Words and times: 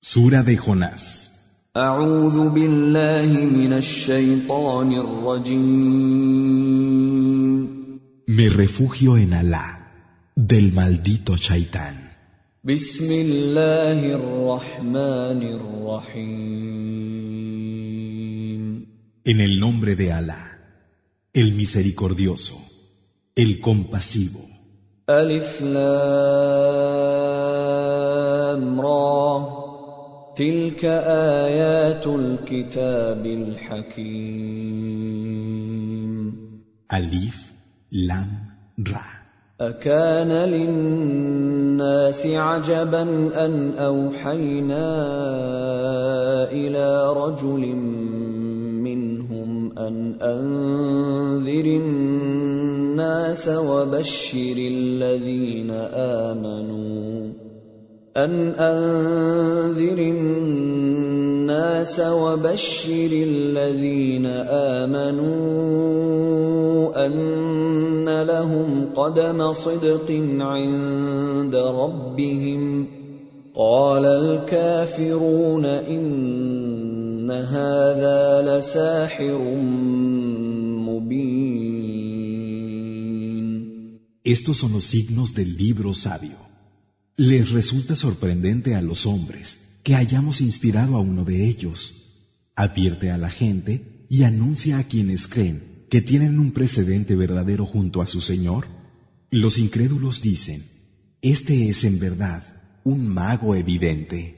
Sura 0.00 0.44
de 0.44 0.56
Jonás. 0.56 1.32
Me 8.26 8.48
refugio 8.48 9.16
en 9.16 9.34
Alá, 9.34 10.32
del 10.36 10.72
maldito 10.72 11.36
Shaitán. 11.36 12.16
En 19.24 19.40
el 19.40 19.60
nombre 19.60 19.96
de 19.96 20.12
Alá, 20.12 20.58
el 21.32 21.52
misericordioso, 21.54 22.56
el 23.34 23.60
compasivo. 23.60 24.48
تلك 30.38 30.84
آيات 31.44 32.06
الكتاب 32.06 33.26
الحكيم 33.26 34.68
Alif, 36.88 37.52
Lam, 37.92 38.30
Ra. 38.80 39.04
أكان 39.60 40.30
للناس 40.48 42.26
عجبا 42.26 43.02
أن 43.44 43.74
أوحينا 43.78 44.86
إلى 46.52 47.12
رجل 47.12 47.76
منهم 48.86 49.78
أن 49.78 50.14
أنذر 50.22 51.64
الناس 51.64 53.48
وبشر 53.48 54.56
الذين 54.56 55.70
آمنوا 56.30 57.47
أن 58.24 58.54
أنذر 58.58 59.98
الناس 59.98 62.00
وبشر 62.00 63.10
الذين 63.12 64.26
آمنوا 64.76 65.28
أن 67.06 68.22
لهم 68.22 68.88
قدم 68.96 69.52
صدق 69.52 70.10
عند 70.40 71.54
ربهم 71.54 72.86
قال 73.54 74.04
الكافرون 74.04 75.64
إن 75.64 77.30
هذا 77.30 78.42
لساحر 78.42 79.38
مبين 80.88 81.58
Estos 84.24 84.58
son 84.58 84.72
los 84.74 84.84
signos 84.84 85.34
del 85.34 85.56
libro 85.56 85.94
sabio. 85.94 86.36
Les 87.20 87.50
resulta 87.50 87.96
sorprendente 87.96 88.76
a 88.76 88.80
los 88.80 89.04
hombres 89.04 89.58
que 89.82 89.96
hayamos 89.96 90.40
inspirado 90.40 90.94
a 90.94 91.00
uno 91.00 91.24
de 91.24 91.48
ellos. 91.48 92.30
Advierte 92.54 93.10
a 93.10 93.18
la 93.18 93.28
gente 93.28 94.06
y 94.08 94.22
anuncia 94.22 94.78
a 94.78 94.84
quienes 94.84 95.26
creen 95.26 95.84
que 95.90 96.00
tienen 96.00 96.38
un 96.38 96.52
precedente 96.52 97.16
verdadero 97.16 97.66
junto 97.66 98.02
a 98.02 98.06
su 98.06 98.20
Señor. 98.20 98.68
Los 99.32 99.58
incrédulos 99.58 100.22
dicen, 100.22 100.62
este 101.20 101.68
es 101.68 101.82
en 101.82 101.98
verdad 101.98 102.44
un 102.84 103.08
mago 103.08 103.56
evidente. 103.56 104.37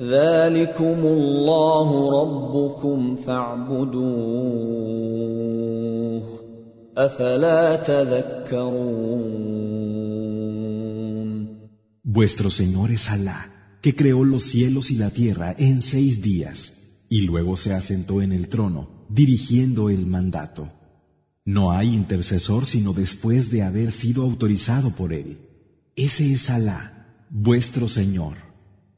ذلكم 0.00 0.98
الله 1.02 1.88
ربكم 2.20 3.16
فاعبدوه 3.16 4.68
أفلا 6.96 7.76
تذكرون 7.76 9.18
Vuestro 12.04 12.48
Señor 12.50 12.90
es 12.90 13.10
Alá, 13.10 13.78
que 13.82 13.94
creó 13.94 14.24
los 14.24 14.44
cielos 14.44 14.90
y 14.90 14.96
la 14.96 15.10
tierra 15.10 15.54
en 15.58 15.82
seis 15.82 16.22
días, 16.22 16.72
y 17.10 17.22
luego 17.22 17.56
se 17.56 17.74
asentó 17.74 18.22
en 18.22 18.32
el 18.32 18.48
trono, 18.48 19.06
dirigiendo 19.10 19.90
el 19.90 20.06
mandato. 20.06 20.70
No 21.44 21.70
hay 21.70 21.94
intercesor 21.94 22.66
sino 22.66 22.92
después 22.92 23.50
de 23.50 23.62
haber 23.62 23.92
sido 23.92 24.22
autorizado 24.22 24.90
por 24.90 25.12
él. 25.12 25.38
Ese 25.96 26.32
es 26.32 26.50
Alá, 26.50 27.26
vuestro 27.30 27.88
Señor. 27.88 28.36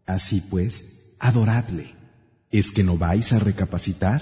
Así 0.05 0.41
pues, 0.41 1.15
adoradle. 1.19 1.93
¿Es 2.51 2.71
que 2.71 2.83
no 2.83 2.97
vais 2.97 3.33
a 3.33 3.39
recapacitar? 3.39 4.21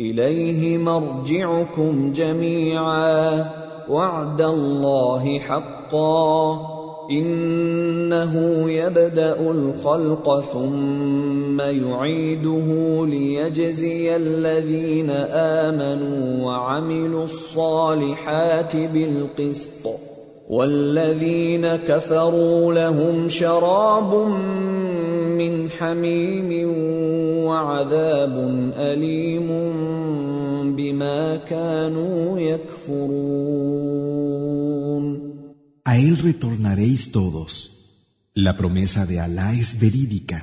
إليه 0.00 0.78
مرجعكم 0.78 2.12
جميعا 2.12 3.44
وعد 3.88 4.42
الله 4.42 5.38
حقا 5.38 6.60
إنه 7.10 8.34
يبدأ 8.70 9.50
الخلق 9.50 10.40
ثم 10.40 11.60
يعيده 11.60 12.68
ليجزي 13.06 14.16
الذين 14.16 15.10
آمنوا 15.60 16.44
وعملوا 16.46 17.24
الصالحات 17.24 18.76
بالقسط 18.76 19.86
والذين 20.48 21.76
كفروا 21.76 22.72
لهم 22.72 23.28
شراب 23.28 24.32
من 25.37 25.69
حميم 25.69 26.49
وعذاب 27.45 28.35
أليم 28.75 29.47
بما 30.75 31.35
كانوا 31.35 32.39
يكفرون 32.39 33.87
A 35.85 35.97
él 35.97 36.17
retornaréis 36.17 37.11
todos. 37.11 37.49
La 38.33 38.57
promesa 38.57 39.05
de 39.05 39.19
Alá 39.19 39.53
es 39.53 39.79
verídica. 39.79 40.39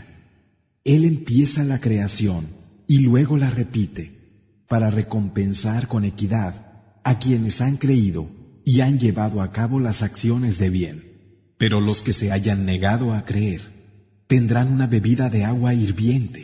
Él 0.85 1.05
empieza 1.05 1.65
la 1.65 1.81
creación 1.81 2.47
y 2.87 3.01
luego 3.01 3.37
la 3.37 3.51
repite 3.51 4.05
para 4.69 4.91
recompensar 4.91 5.87
con 5.87 6.05
equidad 6.05 6.55
a 7.05 7.19
quienes 7.19 7.61
han 7.61 7.77
creído 7.77 8.23
y 8.65 8.81
han 8.81 8.99
llevado 8.99 9.43
a 9.43 9.53
cabo 9.53 9.81
las 9.81 10.03
acciones 10.03 10.59
de 10.59 10.71
bien. 10.71 10.97
Pero 11.59 11.81
los 11.81 12.01
que 12.03 12.15
se 12.15 12.33
hayan 12.33 12.65
negado 12.65 13.13
a 13.13 13.25
creer 13.25 13.61
tendrán 14.30 14.72
una 14.72 14.86
bebida 14.86 15.28
de 15.30 15.44
agua 15.44 15.74
hirviente 15.74 16.44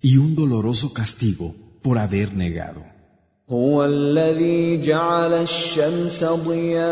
y 0.00 0.18
un 0.18 0.36
doloroso 0.36 0.92
castigo 0.94 1.54
por 1.82 1.98
haber 1.98 2.32
negado. 2.34 2.82
هو 3.50 3.84
الذي 3.84 4.80
جعل 4.80 5.32
الشمس 5.32 6.24
ضياء 6.24 6.84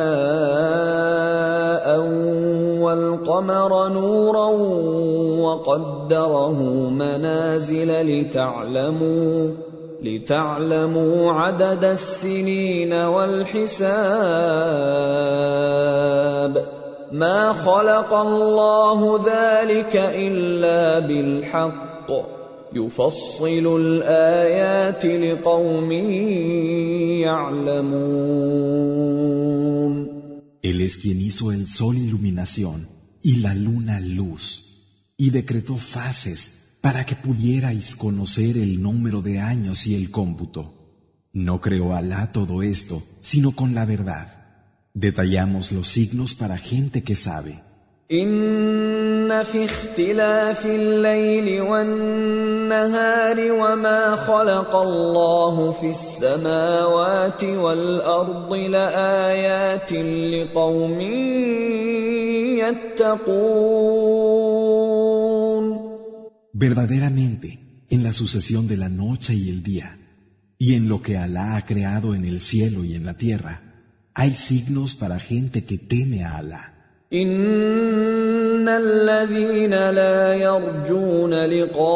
والقمر 2.85 3.89
نورا 3.89 4.49
وقدره 5.41 6.59
منازل 6.91 7.91
لتعلموا 8.03 9.51
لتعلموا 10.03 11.33
عدد 11.33 11.85
السنين 11.85 12.93
والحساب 12.93 14.43
ما 17.12 17.54
خلق 17.54 18.14
الله 18.14 19.24
ذلك 19.26 19.96
الا 19.96 21.00
بالحق 21.00 22.12
يفصل 22.74 23.66
الايات 23.82 25.06
لقوم 25.06 25.92
يعلمون 27.22 28.58
Él 30.64 30.82
es 30.82 30.98
quien 30.98 31.22
hizo 31.22 31.52
el 31.54 31.66
sol 31.68 31.96
iluminación 31.98 32.90
y 33.24 33.38
la 33.38 33.54
luna 33.56 34.02
luz, 34.02 34.44
y 35.18 35.30
decretó 35.30 35.78
fases 35.78 36.40
para 36.82 37.06
que 37.06 37.16
pudierais 37.16 37.96
conocer 37.96 38.58
el 38.58 38.82
número 38.82 39.22
de 39.22 39.40
años 39.40 39.88
y 39.88 39.96
el 39.96 40.12
cómputo. 40.12 40.64
No 41.34 41.62
creó 41.62 41.94
Alá 41.94 42.32
todo 42.32 42.64
esto, 42.64 43.02
sino 43.22 43.52
con 43.54 43.76
la 43.76 43.86
verdad. 43.86 44.41
Detallamos 44.94 45.72
los 45.72 45.88
signos 45.88 46.34
para 46.34 46.58
gente 46.58 47.04
que 47.04 47.16
sabe. 47.16 47.64
إن 48.12 49.44
في 49.44 49.66
اختلاف 49.66 50.66
الليل 50.66 51.62
والنهار 51.62 53.52
وما 53.52 54.16
خلق 54.16 54.76
الله 54.76 55.72
في 55.72 55.90
السماوات 55.90 57.44
والأرض 57.44 58.54
لآيات 58.54 59.92
لقوم 59.94 61.02
يتقون 62.60 64.28
Verdaderamente, 66.54 67.60
en 67.90 68.04
la 68.04 68.14
sucesión 68.14 68.68
de 68.68 68.78
la 68.78 68.90
noche 68.90 69.36
y 69.36 69.50
el 69.50 69.62
día, 69.62 69.98
Y 70.60 70.74
en 70.74 70.90
lo 70.90 71.02
que 71.04 71.18
Alá 71.18 71.56
ha 71.56 71.66
creado 71.66 72.16
en 72.16 72.26
el 72.26 72.42
cielo 72.42 72.84
y 72.84 72.96
en 72.96 73.06
la 73.06 73.14
tierra, 73.14 73.71
hay 74.14 74.32
signos 74.32 74.96
para 74.96 75.20
gente 75.20 75.66
que 75.66 75.78
teme 75.78 76.24
a 76.24 76.38
Alá. 76.38 76.74
ان 77.14 78.68
الذين 78.68 79.72
لا 79.72 80.34
يرجون 80.34 81.34
لقاءنا 81.34 81.92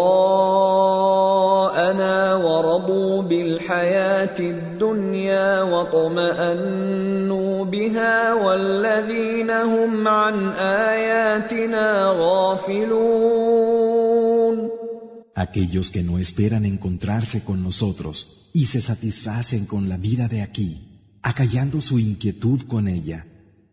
ورضوا 2.35 3.21
بالحياه 3.21 4.39
الدنيا 4.39 5.61
واطمانوا 5.61 7.65
بها 7.65 8.33
والذين 8.33 9.51
هم 9.51 10.07
عن 10.07 10.49
اياتنا 10.49 12.15
غافلون 12.19 13.91
Aquellos 15.35 15.91
que 15.91 16.03
no 16.03 16.19
esperan 16.19 16.65
encontrarse 16.65 17.43
con 17.43 17.63
nosotros 17.63 18.49
y 18.53 18.67
se 18.67 18.79
satisfacen 18.79 19.65
con 19.65 19.89
la 19.89 19.97
vida 19.97 20.27
de 20.27 20.41
aquí, 20.41 20.94
acallando 21.30 21.80
su 21.80 21.98
inquietud 21.98 22.60
con 22.72 22.88
ella 22.88 23.26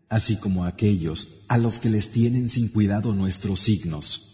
así 0.08 0.36
como 0.36 0.64
aquellos 0.64 1.44
a 1.48 1.58
los 1.58 1.80
que 1.80 1.90
les 1.90 2.10
tienen 2.10 2.48
sin 2.48 2.68
cuidado 2.68 3.12
nuestros 3.14 3.60
signos. 3.60 4.30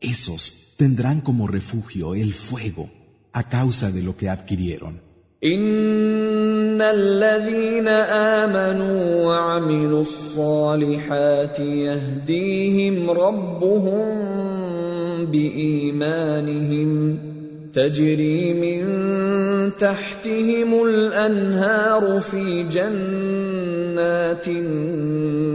Esos 0.00 0.74
tendrán 0.76 1.20
como 1.20 1.46
refugio 1.46 2.14
el 2.14 2.34
fuego 2.34 2.90
a 3.32 3.48
causa 3.48 3.92
de 3.92 4.02
lo 4.02 4.16
que 4.16 4.28
adquirieron. 4.28 5.00
ان 6.80 6.96
الذين 6.96 7.88
امنوا 7.88 9.26
وعملوا 9.26 10.00
الصالحات 10.00 11.58
يهديهم 11.58 13.10
ربهم 13.10 14.04
بايمانهم 15.24 17.18
تجري 17.72 18.54
من 18.54 18.82
تحتهم 19.78 20.84
الانهار 20.84 22.20
في 22.20 22.62
جنات 22.62 24.48
النعيم. 24.48 25.50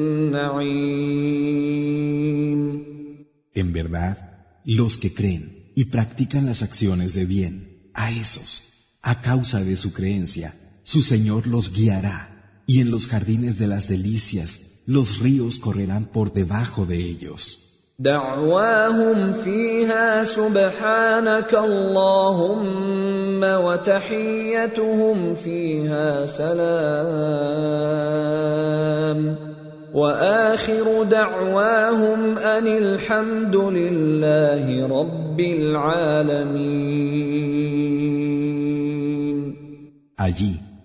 En 3.55 3.73
verdad, 3.73 4.17
los 4.65 4.97
que 4.97 5.13
creen 5.13 5.71
y 5.75 5.85
practican 5.85 6.45
las 6.45 6.61
acciones 6.61 7.13
de 7.15 7.25
bien, 7.25 7.53
a 7.93 8.11
esos 8.11 8.75
A 9.11 9.21
causa 9.21 9.63
de 9.63 9.77
su 9.77 9.93
creencia, 9.93 10.51
su 10.84 11.02
Señor 11.02 11.46
los 11.46 11.72
guiará, 11.72 12.18
y 12.66 12.80
en 12.80 12.90
los 12.90 13.06
jardines 13.06 13.58
de 13.58 13.66
las 13.66 13.88
delicias 13.88 14.60
los 14.86 15.18
ríos 15.18 15.58
correrán 15.58 16.04
por 16.06 16.32
debajo 16.32 16.86
de 16.86 16.96
ellos. 16.96 17.70
دعواهم 18.00 19.32
فيها 19.32 20.24
سبحانك 20.24 21.54
اللهم 21.54 23.42
وتحيتهم 23.42 25.34
فيها 25.34 26.26
سلام 26.26 27.60
واخر 29.94 31.02
دعواهم 31.02 32.38
ان 32.38 32.66
الحمد 32.66 33.56
لله 33.56 34.86
رب 34.86 35.40
العالمين 35.40 36.90
Allí 40.20 40.63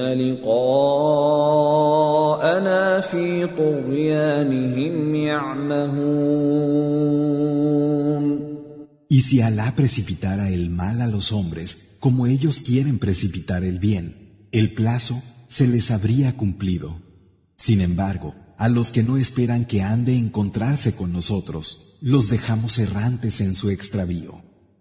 لقاءنا 0.00 1.40
في 3.00 3.46
طغيانهم 3.46 5.14
يعمهون 5.14 6.38
Y 9.10 9.22
si 9.22 9.40
Alá 9.40 9.74
precipitara 9.74 10.50
el 10.50 10.68
mal 10.68 11.00
a 11.00 11.06
los 11.06 11.32
hombres 11.32 11.96
como 11.98 12.26
ellos 12.26 12.60
quieren 12.60 12.98
precipitar 12.98 13.64
el 13.64 13.78
bien, 13.78 14.48
el 14.52 14.74
plazo 14.74 15.22
se 15.48 15.66
les 15.66 15.90
habría 15.90 16.36
cumplido. 16.36 17.00
Sin 17.56 17.80
embargo, 17.80 18.34
a 18.58 18.68
los 18.68 18.90
que 18.90 19.02
no 19.02 19.16
esperan 19.16 19.64
que 19.64 19.82
han 19.82 20.04
de 20.04 20.18
encontrarse 20.18 20.94
con 20.94 21.12
nosotros, 21.12 21.98
los 22.02 22.28
dejamos 22.28 22.78
errantes 22.78 23.40
en 23.40 23.54
su 23.54 23.70
extravío. 23.70 24.42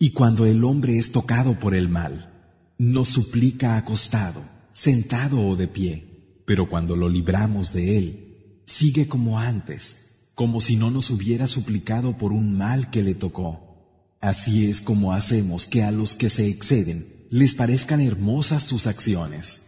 Y 0.00 0.10
cuando 0.10 0.46
el 0.46 0.64
hombre 0.64 0.98
es 0.98 1.10
tocado 1.10 1.58
por 1.58 1.74
el 1.74 1.88
mal, 1.88 2.30
nos 2.78 3.08
suplica 3.08 3.76
acostado, 3.76 4.42
sentado 4.72 5.40
o 5.40 5.56
de 5.56 5.66
pie, 5.66 6.42
pero 6.44 6.68
cuando 6.68 6.94
lo 6.94 7.08
libramos 7.08 7.72
de 7.72 7.98
él, 7.98 8.60
sigue 8.64 9.08
como 9.08 9.38
antes, 9.38 10.30
como 10.34 10.60
si 10.60 10.76
no 10.76 10.90
nos 10.90 11.10
hubiera 11.10 11.46
suplicado 11.46 12.18
por 12.18 12.32
un 12.32 12.56
mal 12.58 12.90
que 12.90 13.02
le 13.02 13.14
tocó. 13.14 14.14
Así 14.20 14.68
es 14.70 14.82
como 14.82 15.12
hacemos 15.12 15.66
que 15.66 15.82
a 15.82 15.90
los 15.90 16.14
que 16.14 16.28
se 16.28 16.48
exceden 16.48 17.26
les 17.30 17.54
parezcan 17.54 18.00
hermosas 18.00 18.64
sus 18.64 18.86
acciones. 18.86 19.67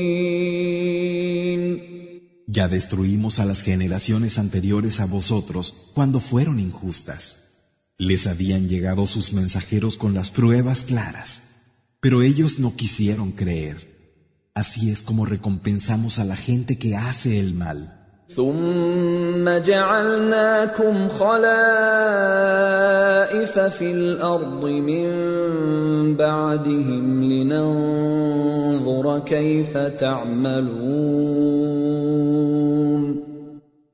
Ya 2.53 2.67
destruimos 2.67 3.39
a 3.39 3.45
las 3.45 3.61
generaciones 3.61 4.37
anteriores 4.37 4.99
a 4.99 5.05
vosotros 5.05 5.91
cuando 5.93 6.19
fueron 6.19 6.59
injustas. 6.59 7.37
Les 7.97 8.27
habían 8.27 8.67
llegado 8.67 9.07
sus 9.07 9.31
mensajeros 9.31 9.95
con 9.95 10.13
las 10.13 10.31
pruebas 10.31 10.83
claras, 10.83 11.43
pero 12.01 12.21
ellos 12.21 12.59
no 12.59 12.75
quisieron 12.75 13.31
creer. 13.31 14.49
Así 14.53 14.91
es 14.91 15.01
como 15.01 15.25
recompensamos 15.25 16.19
a 16.19 16.25
la 16.25 16.35
gente 16.35 16.77
que 16.77 16.97
hace 16.97 17.39
el 17.39 17.53
mal. 17.53 18.00
ثم 18.30 19.48
جعلناكم 19.48 21.08
خلائف 21.08 21.58
في 23.58 23.90
الارض 23.92 24.64
من 24.64 25.06
بعدهم 26.16 27.24
لننظر 27.32 29.18
كيف 29.18 29.78
تعملون 29.78 31.16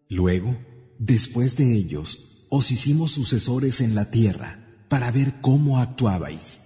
Luego, 0.09 0.51
después 0.99 1.57
de 1.57 1.75
ellos, 1.75 2.47
os 2.51 2.71
hicimos 2.71 3.13
sucesores 3.13 3.81
en 3.81 3.95
la 3.95 4.11
tierra 4.11 4.51
para 4.89 5.11
ver 5.11 5.29
cómo 5.41 5.79
actuabais. 5.79 6.66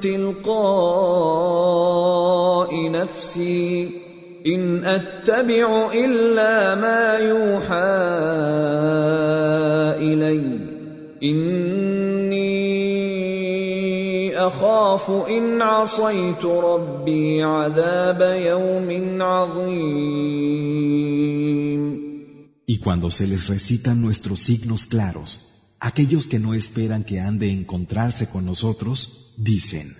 تلقاء 0.00 2.90
نفسي. 2.90 3.90
إن 4.46 4.84
أتبع 4.84 5.92
إلا 5.94 6.74
ما 6.74 7.16
يوحى 7.16 7.74
إلي. 10.00 10.60
إني 11.22 12.70
أخاف 14.46 15.10
إن 15.28 15.62
عصيت 15.62 16.44
ربي 16.44 17.42
عذاب 17.42 18.20
يوم 18.20 19.22
عظيم. 19.22 20.50
Y 22.66 22.78
cuando 22.78 23.10
se 23.10 23.26
les 23.26 23.48
recitan 23.48 24.00
nuestros 24.00 24.40
signos 24.40 24.86
claros, 24.86 25.59
aquellos 25.80 26.26
que 26.26 26.38
no 26.38 26.54
esperan 26.54 27.04
que 27.04 27.20
han 27.20 27.38
de 27.38 27.52
encontrarse 27.52 28.28
con 28.28 28.44
nosotros, 28.44 29.34
dicen, 29.38 29.96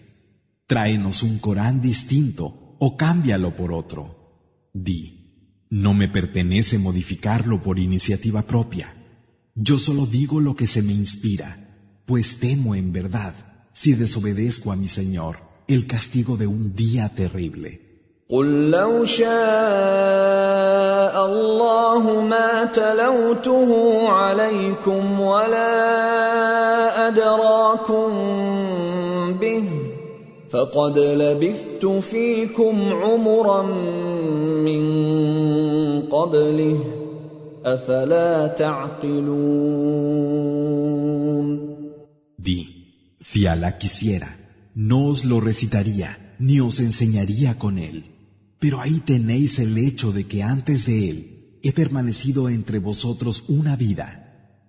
tráenos 0.67 1.23
un 1.23 1.39
Corán 1.39 1.81
distinto 1.81 2.77
o 2.79 2.97
cámbialo 2.97 3.57
por 3.57 3.73
otro. 3.73 4.69
Di, 4.73 5.67
no 5.71 5.95
me 5.95 6.09
pertenece 6.09 6.79
modificarlo 6.79 7.63
por 7.63 7.79
iniciativa 7.79 8.43
propia. 8.43 8.95
Yo 9.55 9.79
solo 9.79 10.07
digo 10.07 10.41
lo 10.41 10.55
que 10.55 10.67
se 10.67 10.83
me 10.83 10.93
inspira, 10.93 12.03
pues 12.07 12.37
temo 12.37 12.75
en 12.75 12.93
verdad, 12.93 13.35
si 13.73 13.95
desobedezco 13.95 14.73
a 14.73 14.77
mi 14.77 14.89
Señor, 14.89 15.39
el 15.67 15.87
castigo 15.87 16.37
de 16.37 16.47
un 16.47 16.75
día 16.75 17.09
terrible. 17.09 17.90
قل 18.31 18.71
لو 18.71 19.05
شاء 19.05 19.27
الله 21.27 22.21
ما 22.21 22.65
تلوته 22.65 23.71
عليكم 24.09 25.21
ولا 25.21 27.09
ادراكم 27.09 28.11
به 29.41 29.65
فقد 30.51 30.99
لبثت 30.99 31.87
فيكم 31.87 32.93
عمرا 32.93 33.63
من 34.63 34.83
قبله 36.03 36.81
افلا 37.65 38.47
تعقلون 38.47 39.71
Di, 42.39 42.61
si 43.21 43.41
Alá 43.47 43.71
quisiera, 43.77 44.31
no 44.75 44.99
os 45.09 45.25
lo 45.31 45.41
recitaría 45.41 46.09
ni 46.39 46.57
os 46.61 46.81
enseñaría 46.81 47.59
con 47.59 47.77
él. 47.79 47.97
Pero 48.60 48.82
ahí 48.82 49.00
tenéis 49.00 49.60
el 49.60 49.78
hecho 49.78 50.12
de 50.12 50.26
que 50.28 50.44
antes 50.44 50.86
de 50.86 51.10
él 51.10 51.60
he 51.62 51.72
permanecido 51.72 52.50
entre 52.50 52.80
vosotros 52.80 53.44
una 53.48 53.76
vida. 53.76 54.08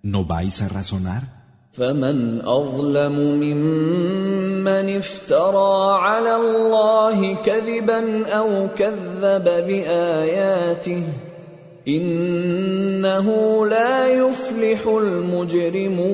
¿No 0.03 0.25
vais 0.25 0.61
a 0.61 0.69
razonar? 0.69 1.37
فمن 1.77 2.41
اظلم 2.41 3.15
ممن 3.41 4.97
افترى 4.97 5.99
على 6.01 6.35
الله 6.35 7.35
كذبا 7.35 8.27
او 8.27 8.67
كذب 8.77 9.43
باياته 9.43 11.03
انه 11.87 13.27
لا 13.65 14.07
يفلح 14.07 14.87
المجرمون 14.87 16.07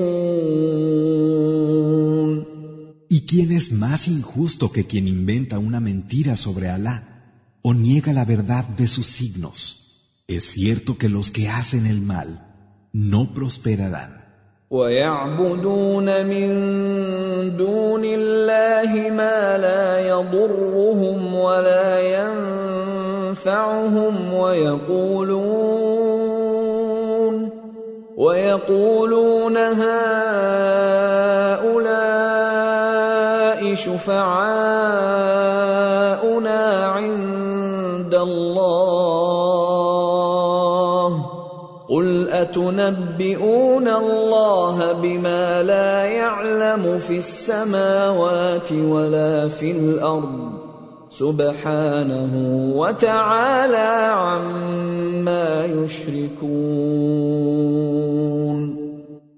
¿Y 3.10 3.20
quién 3.28 3.52
es 3.52 3.72
más 3.72 4.08
injusto 4.08 4.72
que 4.72 4.86
quien 4.86 5.08
inventa 5.08 5.60
una 5.60 5.80
mentira 5.80 6.36
sobre 6.36 6.68
Alá 6.70 6.96
o 7.68 7.74
niega 7.74 8.12
la 8.14 8.26
verdad 8.26 8.66
de 8.66 8.88
sus 8.88 9.08
signos? 9.08 9.58
Es 10.28 10.44
cierto 10.46 10.98
que 10.98 11.10
los 11.10 11.32
que 11.32 11.50
hacen 11.50 11.86
el 11.86 12.02
mal 12.02 12.30
no 12.94 13.34
prosperarán. 13.34 14.24
ويعبدون 14.74 16.26
من 16.26 16.50
دون 17.58 18.02
الله 18.06 19.10
ما 19.10 19.58
لا 19.58 20.00
يضرهم 20.00 21.36
ولا 21.36 22.00
ينفعهم 23.30 24.34
ويقولون 24.34 25.84
ويقولون 28.18 29.58
هؤلاء 29.58 30.04
شفعاؤنا 33.76 34.74
قل 42.69 42.81
اتنبئون 42.81 43.89
الله 43.89 44.93
بما 44.93 45.63
لا 45.63 46.05
يعلم 46.05 46.99
في 46.99 47.19
السماوات 47.19 48.73
ولا 48.73 49.49
في 49.49 49.71
الأرض 49.71 50.59
سبحانه 51.11 52.33
وتعالى 52.77 54.13
عما 54.13 55.65
يشركون 55.65 56.69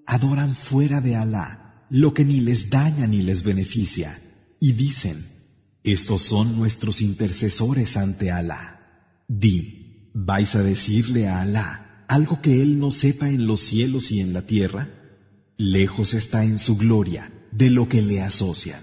Adoran 0.06 0.52
fuera 0.54 1.00
de 1.00 1.14
Alá 1.14 1.46
lo 1.88 2.12
que 2.14 2.24
ni 2.24 2.40
les 2.40 2.68
daña 2.68 3.06
ni 3.06 3.22
les 3.22 3.44
beneficia 3.44 4.18
y 4.58 4.72
dicen, 4.72 5.16
estos 5.84 6.22
son 6.22 6.58
nuestros 6.58 7.00
intercesores 7.00 7.96
ante 7.96 8.32
Alá. 8.32 8.62
Di, 9.28 10.10
¿vais 10.14 10.56
a 10.56 10.62
decirle 10.64 11.28
a 11.28 11.42
Alá 11.42 11.89
algo 12.09 12.41
que 12.41 12.61
Él 12.61 12.79
no 12.79 12.91
sepa 12.91 13.29
en 13.29 13.47
los 13.47 13.61
cielos 13.61 14.11
y 14.11 14.19
en 14.19 14.33
la 14.33 14.41
tierra? 14.41 14.89
Lejos 15.57 16.13
está 16.13 16.43
en 16.43 16.57
su 16.57 16.77
gloria 16.77 17.31
de 17.51 17.69
lo 17.69 17.87
que 17.87 18.01
le 18.01 18.21
asocian. 18.21 18.81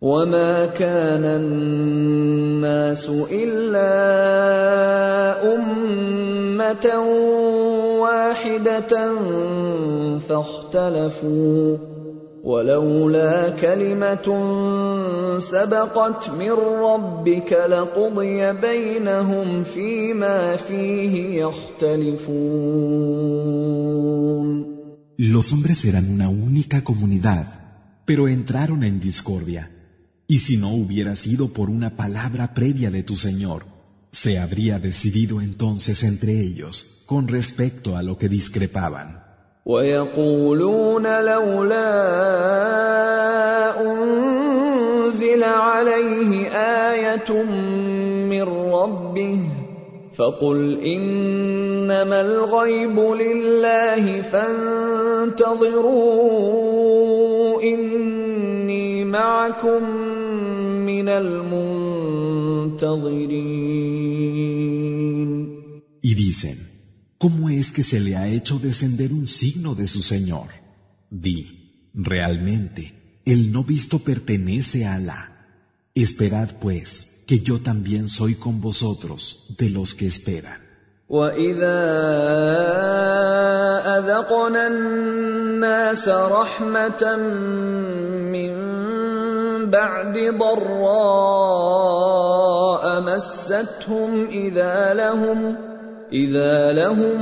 وما 0.00 0.66
كان 0.66 1.24
الناس 1.24 3.08
الا 3.30 3.94
امه 5.54 6.86
واحده 7.98 9.14
فاختلفوا 10.18 11.91
ولولا 12.44 13.48
كلمه 13.50 14.28
سبقت 15.38 16.30
من 16.30 16.50
ربك 16.88 17.52
لقضي 17.52 18.52
بينهم 18.52 19.64
فيما 19.64 20.56
فيه 20.56 21.44
يختلفون 21.44 22.78
Los 25.20 25.52
hombres 25.52 25.84
eran 25.84 26.08
una 26.16 26.28
única 26.28 26.84
comunidad, 26.84 27.44
pero 28.06 28.28
entraron 28.28 28.84
en 28.84 29.00
discordia. 29.00 29.68
Y 30.28 30.38
si 30.38 30.56
no 30.56 30.72
hubiera 30.74 31.16
sido 31.16 31.48
por 31.52 31.70
una 31.70 31.96
palabra 31.96 32.54
previa 32.54 32.92
de 32.92 33.02
tu 33.02 33.16
Señor, 33.16 33.64
se 34.12 34.38
habría 34.38 34.78
decidido 34.78 35.40
entonces 35.40 36.04
entre 36.04 36.40
ellos 36.40 37.02
con 37.06 37.26
respecto 37.26 37.96
a 37.96 38.02
lo 38.04 38.16
que 38.16 38.28
discrepaban. 38.28 39.21
ويقولون 39.65 41.23
لولا 41.23 41.91
أنزل 43.81 45.43
عليه 45.43 46.47
آية 46.91 47.43
من 48.27 48.43
ربه 48.73 49.39
فقل 50.15 50.79
إنما 50.83 52.21
الغيب 52.21 52.99
لله 52.99 54.21
فانتظروا 54.21 55.63
إني 57.61 59.05
معكم 59.05 59.83
من 60.85 61.09
المنتظرين. 61.09 62.03
Y 66.03 66.15
dicen, 66.15 66.72
¿cómo 67.22 67.48
es 67.48 67.72
que 67.72 67.82
se 67.82 68.00
le 68.00 68.16
ha 68.16 68.28
hecho 68.28 68.58
descender 68.58 69.12
un 69.12 69.26
signo 69.26 69.74
de 69.74 69.88
su 69.88 70.02
Señor? 70.02 70.48
Di, 71.10 71.90
realmente, 71.94 73.20
el 73.24 73.52
no 73.52 73.64
visto 73.64 73.98
pertenece 73.98 74.86
a 74.86 74.94
Alá. 74.94 75.22
Esperad 75.94 76.50
pues, 76.60 77.24
que 77.26 77.40
yo 77.40 77.60
también 77.60 78.08
soy 78.08 78.34
con 78.34 78.60
vosotros 78.60 79.54
de 79.58 79.70
los 79.70 79.94
que 79.94 80.06
esperan. 80.06 80.68
واذا 81.08 81.80
اذقنا 83.98 84.66
الناس 84.66 86.08
رحمه 86.08 87.16
من 88.32 88.52
بعد 89.70 90.18
ضراء 90.38 91.60
مستهم 93.00 94.26
اذا 94.26 94.94
لهم 94.94 95.56
اذا 96.12 96.72
لهم 96.72 97.18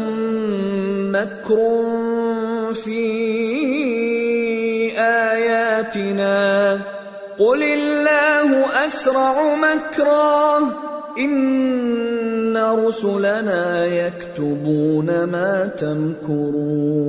مكر 1.13 1.85
في 2.75 3.03
اياتنا 4.99 6.75
قل 7.39 7.63
الله 7.63 8.87
اسرع 8.87 9.55
مكرا 9.55 10.59
ان 11.19 12.57
رسلنا 12.57 13.87
يكتبون 13.87 15.25
ما 15.25 15.67
تمكرون 15.67 17.07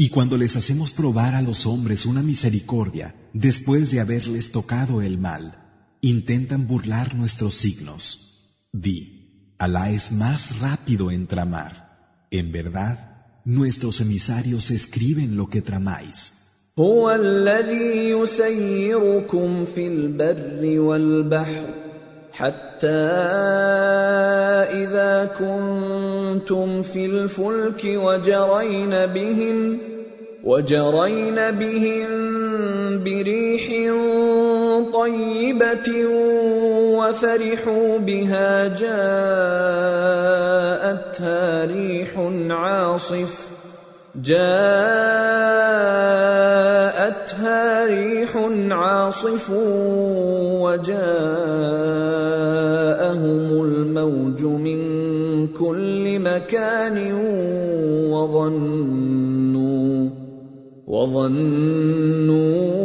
Y 0.00 0.10
cuando 0.10 0.36
les 0.38 0.54
hacemos 0.54 0.92
probar 0.92 1.34
a 1.34 1.42
los 1.42 1.66
hombres 1.66 2.06
una 2.06 2.22
misericordia 2.22 3.16
después 3.32 3.90
de 3.90 3.98
haberles 3.98 4.52
tocado 4.52 5.02
el 5.02 5.18
mal, 5.18 5.44
intentan 6.00 6.68
burlar 6.68 7.16
nuestros 7.16 7.54
signos. 7.54 8.02
Di, 8.72 9.11
Alá 9.65 9.83
es 9.97 10.11
más 10.11 10.41
rápido 10.59 11.09
en 11.09 11.25
tramar. 11.25 11.73
En 12.39 12.51
verdad, 12.51 12.95
nuestros 13.45 14.01
emisarios 14.01 14.71
escriben 14.71 15.37
lo 15.37 15.45
que 15.51 15.61
tramáis. 15.61 16.17
حتى 22.33 22.87
اذا 24.83 25.13
كنتم 25.39 26.81
في 26.81 27.05
الفلك 27.05 27.81
وجرين 27.85 28.93
بهم 29.05 29.57
وجرين 30.43 31.35
بهم 31.51 32.09
بريح 33.03 33.65
طيبه 34.93 35.87
وفرحوا 37.03 37.97
بها 37.97 38.67
جاءتها 38.67 38.95
ريح 41.65 42.09
عاصف. 42.49 43.49
جاءتها 44.15 44.65
ريح 47.85 48.37
عاصف 48.71 49.49
وجاءهم 50.63 51.03
الموج 53.65 54.43
من 54.43 54.79
كل 55.47 56.19
مكان 56.19 57.13
وظنوا 58.13 60.09
وظنوا 60.87 62.82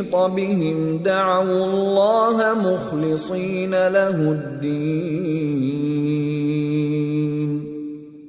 احيط 0.00 0.16
بهم 0.16 0.98
دعوا 1.02 1.64
الله 1.64 2.54
مخلصين 2.54 3.70
له 3.70 4.32
الدين 4.32 5.60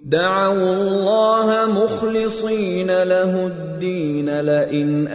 دعوا 0.05 0.73
الله 0.73 1.65
مخلصين 1.83 2.87
له 2.87 3.47
الدين 3.47 4.41
لئن 4.41 5.07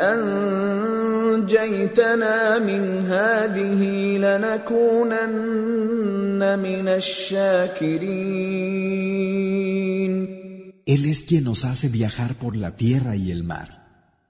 انجيتنا 1.43 2.59
من 2.59 3.07
هذه 3.07 3.83
لنكونن 4.19 5.29
من 6.59 6.89
الشاكرين 6.89 8.37
Él 10.89 11.05
es 11.05 11.25
quien 11.29 11.43
nos 11.43 11.65
hace 11.65 11.89
viajar 11.89 12.37
por 12.37 12.55
la 12.57 12.77
tierra 12.77 13.17
y 13.17 13.33
el 13.33 13.43
mar. 13.43 13.86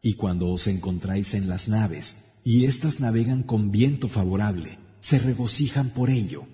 Y 0.07 0.15
cuando 0.15 0.51
os 0.51 0.69
encontráis 0.69 1.35
en 1.35 1.49
las 1.49 1.67
naves, 1.67 2.15
y 2.45 2.67
éstas 2.67 3.01
navegan 3.01 3.43
con 3.43 3.73
viento 3.73 4.07
favorable, 4.07 4.79
se 5.01 5.19
regocijan 5.19 5.91
por 5.91 6.11
ello. 6.11 6.45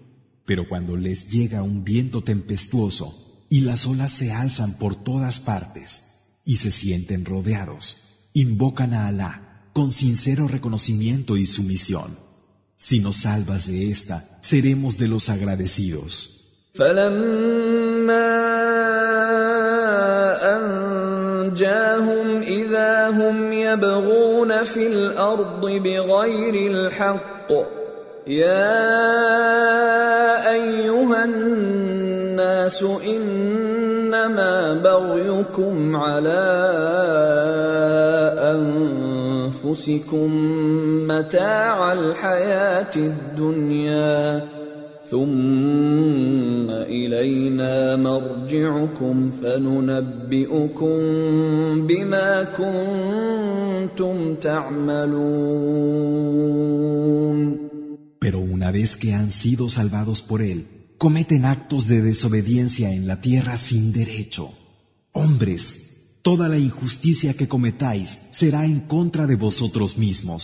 Pero 0.46 0.66
cuando 0.70 0.96
les 0.96 1.28
llega 1.28 1.62
un 1.62 1.84
viento 1.84 2.24
tempestuoso, 2.24 3.44
y 3.50 3.60
las 3.60 3.86
olas 3.86 4.10
se 4.10 4.32
alzan 4.32 4.78
por 4.78 4.94
todas 4.94 5.38
partes, 5.38 6.00
y 6.46 6.56
se 6.56 6.70
sienten 6.70 7.26
rodeados, 7.26 8.30
invocan 8.32 8.94
a 8.94 9.06
Alá 9.06 9.68
con 9.74 9.92
sincero 9.92 10.48
reconocimiento 10.48 11.36
y 11.36 11.44
sumisión. 11.44 12.16
Si 12.78 13.00
nos 13.00 13.16
salvas 13.16 13.66
de 13.66 13.90
esta, 13.90 14.38
seremos 14.40 14.96
de 14.96 15.08
los 15.08 15.28
agradecidos. 15.28 16.70
هم 23.22 23.52
يبغون 23.52 24.62
في 24.64 24.86
الأرض 24.86 25.60
بغير 25.60 26.70
الحق 26.70 27.52
يا 28.26 28.92
ايها 30.52 31.24
الناس 31.24 32.84
انما 33.06 34.74
بغيكم 34.74 35.96
على 35.96 36.42
انفسكم 39.62 40.30
متاع 41.08 41.92
الحياة 41.92 42.96
الدنيا 42.96 44.42
ثم 45.10 46.51
الينا 46.91 47.95
مرجعكم 47.95 49.31
فننبئكم 49.31 50.97
بما 51.87 52.43
كنتم 52.57 54.35
تعملون 54.35 55.67
Pero 58.19 58.39
una 58.39 58.71
vez 58.71 58.95
que 58.97 59.13
han 59.13 59.31
sido 59.31 59.69
salvados 59.69 60.21
por 60.21 60.41
Él, 60.41 60.67
cometen 60.97 61.45
actos 61.45 61.87
de 61.87 62.01
desobediencia 62.01 62.91
en 62.91 63.07
la 63.07 63.21
tierra 63.21 63.57
sin 63.57 63.93
derecho. 63.93 64.51
Hombres, 65.13 65.63
toda 66.23 66.49
la 66.49 66.57
injusticia 66.57 67.35
que 67.35 67.47
cometáis 67.47 68.17
será 68.31 68.65
en 68.65 68.79
contra 68.81 69.27
de 69.27 69.35
vosotros 69.35 69.97
mismos. 69.97 70.41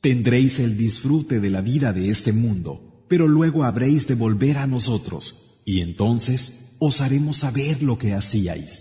Tendréis 0.00 0.58
el 0.58 0.76
disfrute 0.76 1.38
de 1.38 1.50
la 1.50 1.60
vida 1.60 1.92
de 1.92 2.10
este 2.10 2.32
mundo, 2.32 3.04
pero 3.08 3.28
luego 3.28 3.62
habréis 3.62 4.08
de 4.08 4.16
volver 4.16 4.58
a 4.58 4.66
nosotros, 4.66 5.45
y 5.67 5.81
entonces 5.81 6.41
os 6.79 7.01
haremos 7.01 7.35
saber 7.45 7.83
lo 7.83 7.97
que 7.97 8.13
hacíais. 8.13 8.71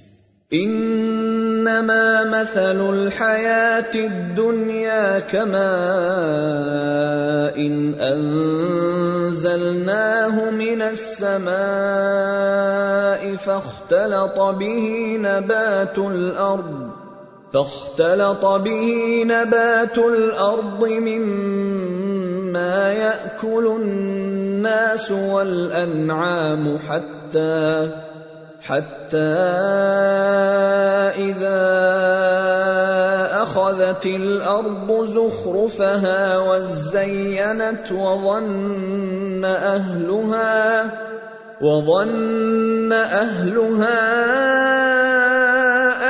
إنما 0.53 2.25
مثل 2.31 2.95
الحياة 2.95 3.95
الدنيا 3.95 5.19
كماء 5.19 5.57
إن 7.59 7.95
أنزلناه 8.15 9.41
من 10.51 10.83
السماء 10.83 11.47
فاختلط 13.37 14.39
به 14.39 15.17
نبات 15.21 15.99
الأرض 15.99 16.91
فاختلط 17.53 18.45
به 18.47 19.23
نبات 19.27 19.99
الأرض 19.99 20.85
مما 20.89 21.73
يأكل 22.93 23.67
الناس 23.67 24.36
الناس 24.67 25.11
والأنعام 25.11 26.79
حتى 26.89 27.91
حتى 28.61 29.19
إذا 31.15 31.63
أخذت 33.43 34.07
الأرض 34.07 35.05
زخرفها 35.05 36.39
وزينت 36.39 37.93
وظن 37.93 39.45
أهلها 39.45 40.91
وظن 41.61 42.93
أهلها 42.93 44.01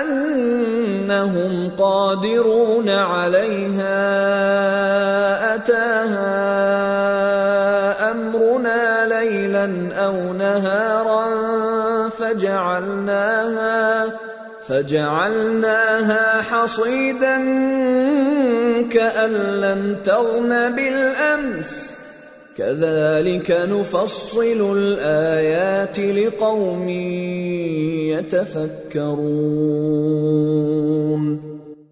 أنهم 0.01 1.71
قادرون 1.79 2.89
عليها 2.89 3.97
أتاها 5.55 6.76
ليلا 9.67 9.95
أو 9.95 10.33
نهارا 10.33 12.09
فجعلناها 12.09 14.07
فجعلناها 14.69 16.43
حصيدا 16.43 17.37
كأن 18.91 19.33
لم 19.33 20.03
تغن 20.05 20.77
بالأمس. 20.77 21.93
كذلك 22.57 23.51
نفصل 23.51 24.77
الآيات 24.77 25.99
لقوم 25.99 26.89
يتفكرون. 28.17 29.27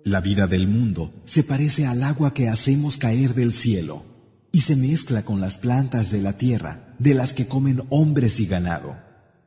La 0.06 0.20
vida 0.20 0.46
del 0.46 0.68
mundo 0.68 1.10
se 1.24 1.42
parece 1.42 1.86
al 1.86 2.02
agua 2.02 2.34
que 2.34 2.48
hacemos 2.48 2.98
caer 2.98 3.34
del 3.34 3.52
cielo. 3.52 4.13
Y 4.54 4.60
se 4.60 4.76
mezcla 4.76 5.24
con 5.24 5.40
las 5.40 5.58
plantas 5.58 6.12
de 6.12 6.22
la 6.22 6.38
tierra, 6.38 6.94
de 7.00 7.12
las 7.12 7.34
que 7.34 7.48
comen 7.48 7.82
hombres 7.90 8.38
y 8.38 8.46
ganado. 8.46 8.96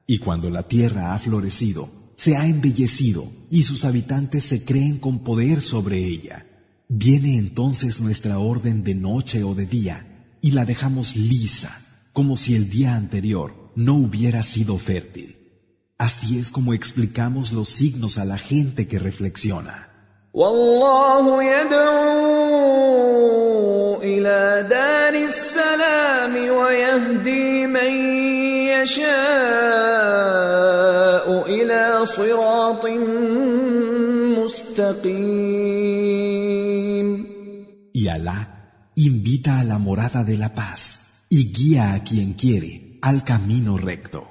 Y 0.05 0.17
cuando 0.17 0.49
la 0.49 0.63
tierra 0.63 1.13
ha 1.13 1.17
florecido, 1.17 1.89
se 2.17 2.35
ha 2.35 2.45
embellecido 2.45 3.31
y 3.49 3.63
sus 3.63 3.85
habitantes 3.85 4.43
se 4.43 4.65
creen 4.65 4.97
con 4.97 5.19
poder 5.19 5.61
sobre 5.61 6.05
ella. 6.05 6.45
Viene 6.89 7.37
entonces 7.37 8.01
nuestra 8.01 8.37
orden 8.39 8.83
de 8.83 8.95
noche 8.95 9.45
o 9.45 9.55
de 9.55 9.65
día 9.65 10.05
y 10.41 10.51
la 10.51 10.65
dejamos 10.65 11.15
lisa, 11.15 11.71
como 12.11 12.35
si 12.35 12.55
el 12.55 12.69
día 12.69 12.95
anterior 12.95 13.71
no 13.75 13.93
hubiera 13.93 14.43
sido 14.43 14.77
fértil. 14.77 15.37
Así 15.97 16.37
es 16.37 16.51
como 16.51 16.73
explicamos 16.73 17.53
los 17.53 17.69
signos 17.69 18.17
a 18.17 18.25
la 18.25 18.37
gente 18.37 18.89
que 18.89 18.99
reflexiona. 18.99 19.87
يشاء 28.87 29.07
إلى 31.45 32.05
صراط 32.05 32.85
مستقيم 34.39 35.87
Y 37.93 38.07
Alá 38.07 38.39
invita 38.95 39.59
a 39.59 39.63
la 39.63 39.77
morada 39.79 40.23
de 40.23 40.37
la 40.37 40.49
paz 40.53 40.81
y 41.29 41.51
guía 41.51 41.93
a 41.95 42.03
quien 42.03 42.33
quiere 42.33 42.99
al 43.01 43.23
camino 43.23 43.77
recto. 43.77 44.23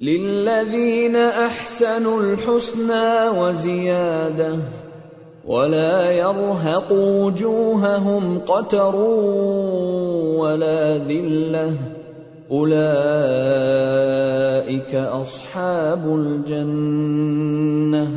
للذين 0.00 1.16
احسنوا 1.16 2.22
الحسنى 2.22 3.28
وزياده 3.28 4.58
ولا 5.44 6.10
يرهق 6.10 6.92
وجوههم 6.92 8.38
قتر 8.38 8.96
ولا 10.36 10.98
ذله 10.98 12.01
اولئك 12.51 13.87
اصحاب 14.95 16.15
الجنه 16.19 18.11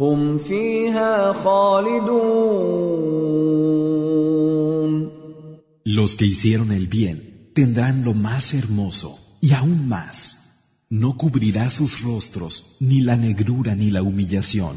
هم 0.00 0.38
فيها 0.38 1.32
خالدون 1.32 2.62
Los 5.84 6.16
que 6.16 6.26
hicieron 6.26 6.70
el 6.72 6.86
bien 6.86 7.50
tendrán 7.54 8.04
lo 8.04 8.14
más 8.14 8.54
hermoso 8.54 9.18
y 9.40 9.52
aún 9.52 9.88
más. 9.88 10.16
No 10.88 11.16
cubrirá 11.16 11.70
sus 11.70 12.02
rostros 12.02 12.76
ni 12.80 13.00
la 13.00 13.16
negrura 13.16 13.74
ni 13.74 13.90
la 13.90 14.02
humillación. 14.02 14.76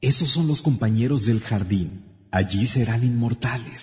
Esos 0.00 0.30
son 0.30 0.46
los 0.48 0.62
compañeros 0.62 1.26
del 1.26 1.40
jardín. 1.40 1.88
Allí 2.30 2.66
serán 2.66 3.04
inmortales. 3.04 3.82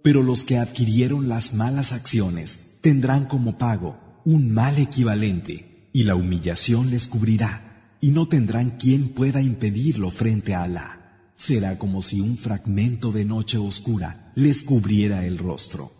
Pero 0.01 0.23
los 0.23 0.43
que 0.43 0.57
adquirieron 0.57 1.27
las 1.27 1.53
malas 1.53 1.91
acciones 1.91 2.47
tendrán 2.81 3.25
como 3.25 3.57
pago 3.57 3.97
un 4.25 4.51
mal 4.53 4.79
equivalente 4.79 5.89
y 5.93 6.03
la 6.03 6.15
humillación 6.15 6.89
les 6.89 7.07
cubrirá 7.07 7.95
y 8.01 8.09
no 8.09 8.27
tendrán 8.27 8.71
quien 8.71 9.09
pueda 9.09 9.41
impedirlo 9.41 10.09
frente 10.09 10.55
a 10.55 10.63
Alá. 10.63 10.89
Será 11.35 11.77
como 11.77 12.01
si 12.01 12.21
un 12.21 12.37
fragmento 12.37 13.11
de 13.11 13.25
noche 13.25 13.57
oscura 13.57 14.22
les 14.34 14.62
cubriera 14.62 15.26
el 15.26 15.38
rostro. 15.38 15.90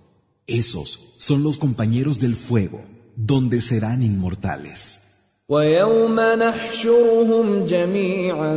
Esos 0.47 1.15
son 1.19 1.43
los 1.43 1.57
compañeros 1.59 2.19
del 2.19 2.37
fuego, 2.37 2.83
donde 3.17 3.61
serán 3.61 4.03
inmortales. 4.03 5.01
ويوم 5.49 6.21
نحشرهم 6.21 7.67
جميعا 7.67 8.57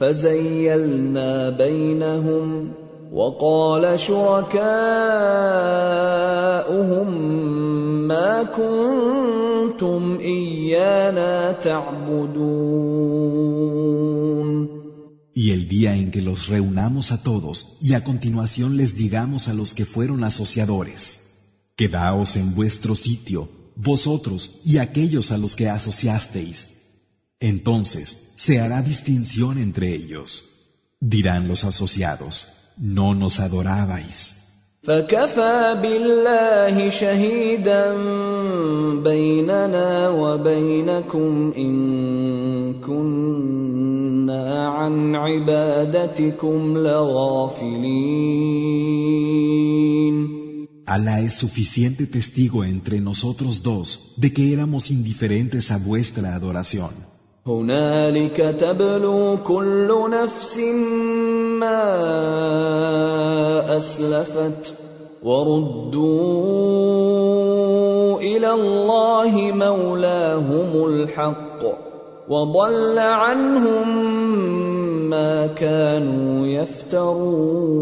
فزيلنا 0.00 1.50
بينهم 1.50 2.68
وقال 3.11 3.99
شركاؤهم 3.99 4.57
ما 8.07 8.43
كنتم 8.43 10.17
ايانا 10.19 11.51
تعبدون 11.51 12.77
Y 15.43 15.51
el 15.51 15.69
día 15.69 15.95
en 15.95 16.09
que 16.09 16.23
los 16.23 16.47
reunamos 16.47 17.11
a 17.11 17.21
todos 17.21 17.77
y 17.79 17.93
a 17.93 18.03
continuación 18.03 18.75
les 18.75 18.95
digamos 18.95 19.47
a 19.47 19.53
los 19.53 19.75
que 19.75 19.85
fueron 19.85 20.23
asociadores, 20.23 21.01
quedaos 21.75 22.35
en 22.37 22.55
vuestro 22.55 22.95
sitio, 22.95 23.47
vosotros 23.75 24.61
y 24.65 24.79
aquellos 24.79 25.31
a 25.31 25.37
los 25.37 25.55
que 25.55 25.69
asociasteis. 25.69 26.73
Entonces 27.39 28.33
se 28.35 28.59
hará 28.59 28.81
distinción 28.81 29.59
entre 29.59 29.95
ellos. 29.95 30.29
Dirán 30.99 31.47
los 31.47 31.63
asociados, 31.63 32.60
no 32.77 33.13
nos 33.13 33.39
adorabais. 33.39 34.33
فكفى 34.83 35.77
بالله 35.81 36.89
شهيدا 36.89 37.93
بيننا 39.03 40.09
وبينكم 40.09 41.53
ان 41.57 42.73
كنا 42.73 44.69
عن 44.69 45.15
عبادتكم 45.15 46.77
لغافلين 46.77 48.27
Alá 50.89 51.19
es 51.19 51.33
suficiente 51.33 52.07
testigo 52.07 52.63
entre 52.63 53.01
nosotros 53.01 53.61
dos 53.61 54.13
de 54.15 54.31
que 54.31 54.53
éramos 54.53 54.89
indiferentes 54.89 55.69
a 55.69 55.77
vuestra 55.77 56.33
adoración. 56.33 56.91
هنالك 57.46 58.36
تبلو 58.36 59.36
كل 59.44 60.10
نفس 60.10 60.58
ما 61.58 61.82
أسلفت 63.76 64.74
وردوا 65.22 66.12
إلى 68.20 68.50
الله 68.54 69.52
مولاهم 69.52 70.84
الحق 70.84 71.64
وضل 72.28 72.98
عنهم 72.98 73.88
ما 75.10 75.46
كانوا 75.46 76.46
يفترون. 76.46 77.72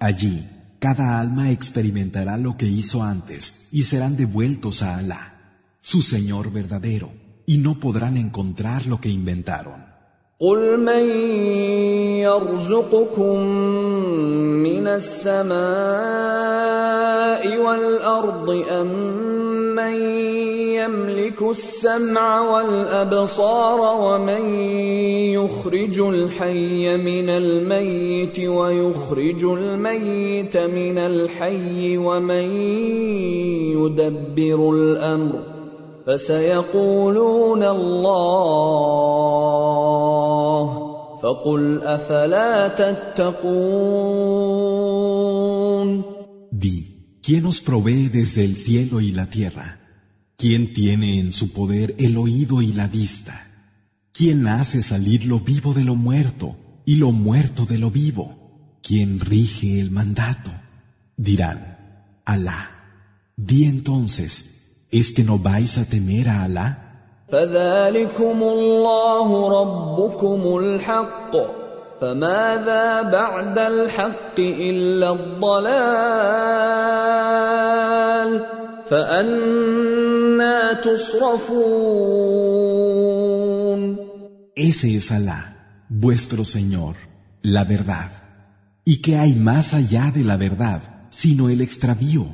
Allí, 0.00 0.44
cada 0.78 1.18
alma 1.20 1.50
experimentará 1.50 2.36
lo 2.36 2.56
que 2.58 2.66
hizo 2.66 3.02
antes 3.02 3.68
y 3.72 3.82
serán 3.84 4.16
devueltos 4.16 4.82
a 4.82 4.98
Alá, 4.98 5.37
su 5.80 6.02
Señor 6.02 6.52
verdadero, 6.52 7.10
y 7.46 7.58
no 7.58 7.80
podrán 7.80 8.16
encontrar 8.16 8.86
lo 8.86 9.00
que 9.00 9.08
inventaron. 9.08 9.88
قل 10.40 10.80
من 10.80 11.10
يرزقكم 12.22 13.38
من 14.62 14.86
السماء 14.86 15.58
والارض 17.58 18.50
ام 18.70 18.88
من 19.74 19.94
يملك 20.78 21.42
السمع 21.42 22.40
والابصار 22.40 23.80
ومن 23.80 24.54
يخرج 25.34 26.00
الحي 26.00 26.96
من 26.96 27.30
الميت 27.30 28.40
ويخرج 28.40 29.44
الميت 29.44 30.56
من 30.56 30.98
الحي 30.98 31.96
ومن 31.96 32.50
يدبر 33.74 34.70
الامر 34.70 35.57
فسيقولون 36.07 37.63
الله 37.63 39.23
فقل 41.23 41.81
افلا 41.83 42.67
تتقون 42.67 43.93
Di, 46.51 46.77
¿quién 47.25 47.45
os 47.45 47.59
provee 47.61 48.09
desde 48.09 48.43
el 48.45 48.57
cielo 48.57 49.01
y 49.01 49.11
la 49.11 49.25
tierra? 49.29 49.79
¿Quién 50.37 50.73
tiene 50.73 51.19
en 51.19 51.31
su 51.31 51.51
poder 51.51 51.95
el 51.97 52.17
oído 52.17 52.61
y 52.61 52.73
la 52.73 52.87
vista? 52.87 53.35
¿Quién 54.13 54.47
hace 54.47 54.83
salir 54.83 55.25
lo 55.25 55.39
vivo 55.39 55.73
de 55.73 55.83
lo 55.83 55.95
muerto 55.95 56.55
y 56.85 56.95
lo 56.97 57.11
muerto 57.11 57.65
de 57.65 57.77
lo 57.79 57.89
vivo? 57.89 58.79
¿Quién 58.83 59.19
rige 59.19 59.79
el 59.79 59.89
mandato? 59.91 60.51
Dirán, 61.17 61.59
Alá. 62.25 62.61
Di 63.35 63.65
entonces, 63.65 64.56
¿es 64.91 65.11
que 65.11 65.23
no 65.23 65.39
vais 65.39 65.77
a 65.77 65.85
temer 65.85 66.29
a 66.29 66.43
Alá? 66.43 66.67
فذلكم 67.33 68.43
الله 68.43 69.49
ربكم 69.61 70.57
الحق 70.57 71.37
فماذا 72.01 73.01
بعد 73.01 73.59
الحق 73.59 74.39
الا 74.39 75.11
الضلال 75.13 75.93
فانا 78.89 80.73
تصرفون 80.73 82.23
Ese 84.55 84.95
es 84.95 85.11
Alá, 85.11 85.41
vuestro 85.89 86.45
Señor, 86.45 86.95
la 87.41 87.63
verdad. 87.63 88.11
¿Y 88.85 89.01
qué 89.01 89.17
hay 89.17 89.33
más 89.33 89.73
allá 89.73 90.11
de 90.13 90.23
la 90.23 90.37
verdad, 90.37 90.81
sino 91.09 91.49
el 91.49 91.61
extravío? 91.61 92.27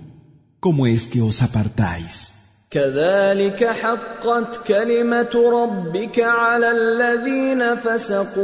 ¿Cómo 0.60 0.86
es 0.88 1.08
que 1.08 1.22
os 1.22 1.42
apartáis? 1.42 2.33
كذلك 2.75 3.65
حقت 3.65 4.67
كلمه 4.67 5.35
ربك 5.61 6.21
على 6.21 6.71
الذين 6.71 7.75
فسقوا 7.75 8.41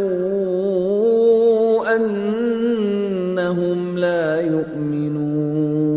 انهم 1.97 3.99
لا 3.99 4.41
يؤمنون 4.41 5.91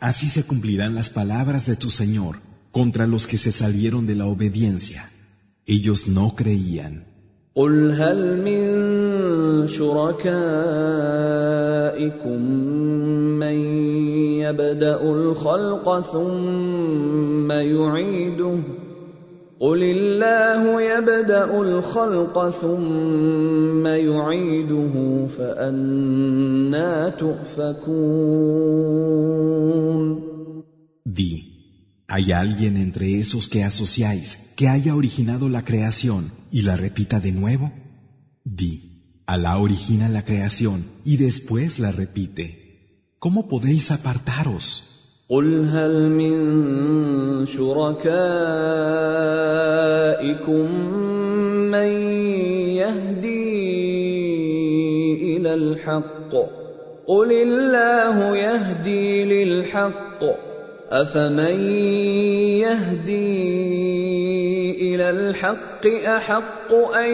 Así 0.00 0.28
se 0.28 0.44
cumplirán 0.50 0.94
las 0.94 1.10
palabras 1.10 1.66
de 1.66 1.74
tu 1.76 1.90
Señor 1.90 2.36
contra 2.72 3.06
los 3.06 3.26
que 3.26 3.36
se 3.36 3.52
salieron 3.52 4.06
de 4.06 4.14
la 4.14 4.24
obediencia. 4.26 5.10
Ellos 5.66 6.08
no 6.08 6.34
creían. 6.34 7.04
قل 7.54 7.90
هل 7.90 8.42
من 8.42 9.66
شركائكم 9.66 10.28
من 13.42 13.77
يبدا 14.47 15.01
الخلق 15.01 16.01
ثم 16.01 17.51
يعيده 17.51 18.59
قل 19.59 19.83
الله 19.83 20.81
يبدا 20.81 21.61
الخلق 21.61 22.49
ثم 22.49 23.87
يعيده 23.87 25.27
فانا 25.27 27.09
تؤفكون 27.09 28.43
Di, 31.05 31.33
¿hay 32.07 32.31
alguien 32.31 32.75
entre 32.77 33.19
esos 33.19 33.47
que 33.47 33.63
asociáis 33.63 34.39
que 34.55 34.67
haya 34.67 34.95
originado 34.95 35.47
la 35.47 35.63
creación 35.63 36.31
y 36.51 36.63
la 36.63 36.75
repita 36.75 37.19
de 37.19 37.31
nuevo? 37.31 37.71
Di, 38.43 38.93
Alá 39.25 39.57
origina 39.57 40.09
la 40.09 40.25
creación 40.25 40.85
y 41.05 41.17
después 41.17 41.79
la 41.79 41.91
repite. 41.91 42.66
¿Cómo 43.18 43.48
podéis 43.48 43.90
apartaros? 43.90 44.84
قل 45.30 45.64
هل 45.68 46.08
من 46.08 46.34
شركائكم 47.46 48.08
من 51.70 51.90
يهدي 52.80 53.36
إلى 55.36 55.54
الحق 55.54 56.32
قل 57.06 57.32
الله 57.32 58.36
يهدي 58.36 59.24
للحق 59.24 60.24
افمن 60.90 61.60
يهدي 62.64 64.37
إلى 64.80 65.10
الحق 65.10 65.86
احق 65.86 66.72
ان 66.72 67.12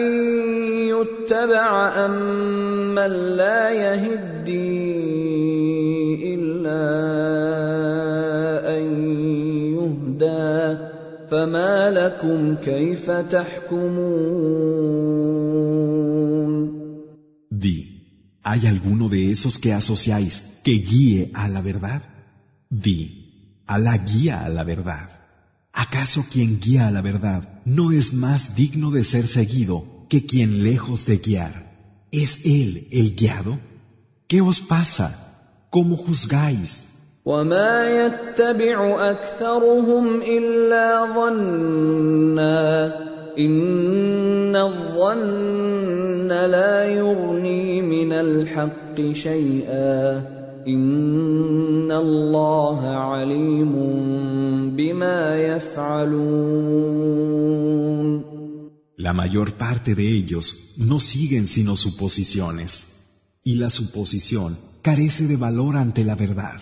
يتبع 0.93 2.05
امن 2.05 3.11
لا 3.37 3.69
يهدي 3.69 5.15
الا 6.35 6.83
ان 8.77 8.85
يهدى 9.73 10.77
فما 11.31 11.91
لكم 11.91 12.55
كيف 12.55 13.11
تحكمون 13.11 14.65
Di, 17.51 17.77
¿hay 18.43 18.67
alguno 18.67 19.09
de 19.09 19.31
esos 19.31 19.59
que 19.59 19.71
asociáis 19.73 20.33
que 20.63 20.75
guíe 20.89 21.31
a 21.33 21.47
la 21.47 21.61
verdad? 21.61 22.01
Di, 22.69 23.25
Alá 23.67 23.97
guía 23.97 24.45
a 24.45 24.49
la 24.49 24.63
verdad. 24.63 25.09
¿Acaso 25.74 26.24
quien 26.30 26.60
guía 26.60 26.88
a 26.88 26.90
la 26.90 27.00
verdad 27.00 27.42
no 27.64 27.92
es 27.92 28.12
más 28.12 28.54
digno 28.56 28.90
de 28.90 29.04
ser 29.04 29.28
seguido 29.28 29.84
que 30.08 30.26
quien 30.26 30.64
lejos 30.64 31.06
de 31.06 31.18
guiar? 31.18 31.54
¿Es 32.10 32.40
él 32.44 32.88
el 32.90 33.14
guiado? 33.14 33.58
¿Qué 34.26 34.40
os 34.40 34.60
pasa? 34.60 35.08
¿Cómo 35.70 35.96
juzgáis? 35.96 36.86
وما 37.24 37.84
يتبع 37.84 39.10
اكثرهم 39.10 40.22
الا 40.22 41.14
ظنا 41.14 42.60
ان 43.38 44.56
الظن 44.56 46.28
لا 46.28 46.84
يغني 46.84 47.82
من 47.82 48.12
الحق 48.12 49.12
شيئا 49.12 50.33
ان 50.66 51.92
الله 51.92 52.80
عليم 52.88 53.72
بما 54.76 55.36
يفعلون 55.36 56.80
La 59.06 59.14
mayor 59.14 59.52
parte 59.54 59.94
de 59.94 60.06
ellos 60.18 60.74
no 60.76 60.98
siguen 61.00 61.46
sino 61.46 61.74
suposiciones, 61.74 62.70
y 63.42 63.54
la 63.54 63.70
suposición 63.70 64.58
carece 64.82 65.26
de 65.26 65.36
valor 65.36 65.78
ante 65.78 66.04
la 66.04 66.16
verdad. 66.16 66.60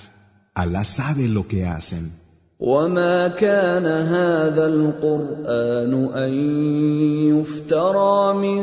Alá 0.55 0.85
sabe 0.85 1.27
lo 1.27 1.49
que 1.49 1.67
hacen. 1.67 2.13
وما 2.61 3.29
كان 3.29 3.87
هذا 3.87 4.67
القران 4.67 5.93
ان 6.15 6.33
يفترى 7.39 8.35
من 8.35 8.63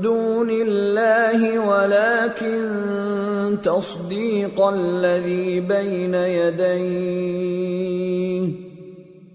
دون 0.00 0.50
الله 0.50 1.58
ولكن 1.58 2.95
تصديق 3.66 4.60
الذي 4.60 5.60
بين 5.60 6.14
يديه 6.14 7.82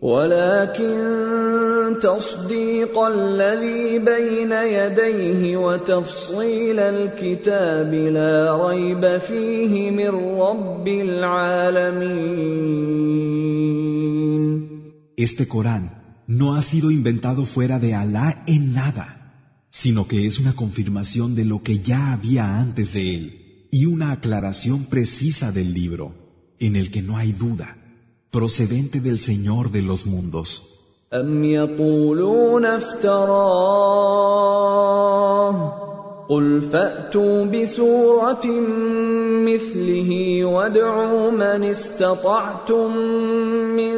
ولكن 0.02 1.96
تصديق 2.02 3.00
الذي 3.00 4.00
بين 4.00 4.52
يديه 4.52 5.58
وتفصيل 5.58 6.80
الكتاب 6.80 7.94
لا 7.94 8.68
ريب 8.68 9.18
فيه 9.18 9.92
من 9.92 10.10
رب 10.40 10.88
العالمين 10.88 12.38
Este 15.20 15.48
Corán 15.48 15.84
no 16.28 16.54
ha 16.56 16.62
sido 16.62 16.92
inventado 16.92 17.44
fuera 17.44 17.80
de 17.80 17.96
Alá 17.96 18.44
en 18.46 18.74
nada, 18.74 19.08
sino 19.72 20.08
que 20.08 20.28
es 20.28 20.38
una 20.40 20.54
confirmación 20.54 21.34
de 21.36 21.44
lo 21.44 21.64
que 21.64 21.80
ya 21.80 22.14
había 22.14 22.60
antes 22.60 22.94
de 22.94 23.16
él 23.16 23.41
y 23.72 23.86
una 23.86 24.12
aclaración 24.12 24.86
precisa 24.86 25.52
del 25.52 25.74
libro, 25.74 26.14
en 26.60 26.76
el 26.76 26.92
que 26.92 27.02
no 27.02 27.18
hay 27.18 27.32
duda, 27.32 27.78
procedente 28.32 29.00
del 29.02 29.20
Señor 29.20 29.72
de 29.72 29.82
los 29.82 30.06
mundos. 30.06 30.74
أم 31.14 31.44
يقولون 31.44 32.66
افتراه 32.66 34.08
قل 36.30 36.62
فأتوا 36.62 37.46
بسورة 37.46 38.46
مثله 39.46 40.46
وادعوا 40.46 41.32
من 41.32 41.64
استطعتم 41.64 42.98
من 43.76 43.94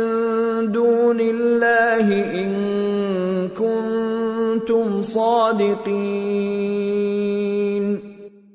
دون 0.72 1.20
الله 1.20 2.06
إن 2.34 3.50
كنتم 3.50 5.02
صادقين 5.04 6.50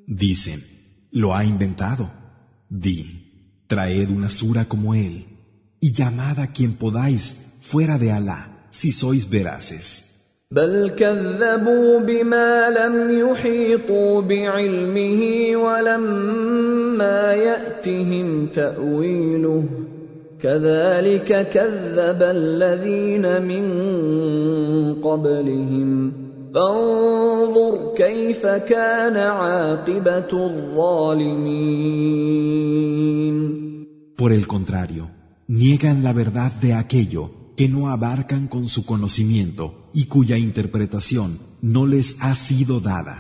Dicen, 0.07 0.61
lo 1.11 1.35
ha 1.35 1.45
inventado. 1.45 2.11
Di, 2.69 3.65
traed 3.67 4.11
una 4.11 4.31
sura 4.31 4.65
como 4.65 4.95
él 4.95 5.27
y 5.81 5.93
llamad 5.93 6.41
a 6.41 6.49
quien 6.49 6.75
podáis 6.75 7.37
fuera 7.61 7.99
de 7.99 8.11
Alá 8.13 8.69
si 8.71 8.91
sois 8.93 9.29
veraces. 9.29 10.11
بل 10.51 10.91
كذبوا 10.97 11.99
بما 11.99 12.71
لم 12.71 13.19
يحيطوا 13.19 14.21
بعلمه 14.21 15.21
ولما 15.57 17.33
ياتهم 17.33 18.47
تاويله 18.47 19.65
كذلك 20.41 21.49
كذب 21.49 22.23
الذين 22.23 23.43
من 23.43 23.65
قبلهم 25.03 26.18
فانظر 26.55 27.95
كيف 27.97 28.47
كان 28.47 29.17
عاقبه 29.17 30.33
الظالمين 30.33 32.05
Por 34.17 34.33
el 34.33 34.47
contrario, 34.47 35.11
niegan 35.49 36.05
la 36.05 36.13
verdad 36.13 36.53
de 36.53 36.73
aquello 36.75 37.31
que 37.57 37.69
no 37.69 37.89
abarcan 37.89 38.47
con 38.47 38.69
su 38.69 38.87
conocimiento 38.87 39.91
y 39.93 40.05
cuya 40.05 40.39
interpretación 40.39 41.39
no 41.61 41.87
les 41.87 42.17
ha 42.21 42.35
sido 42.37 42.81
dada. 42.81 43.17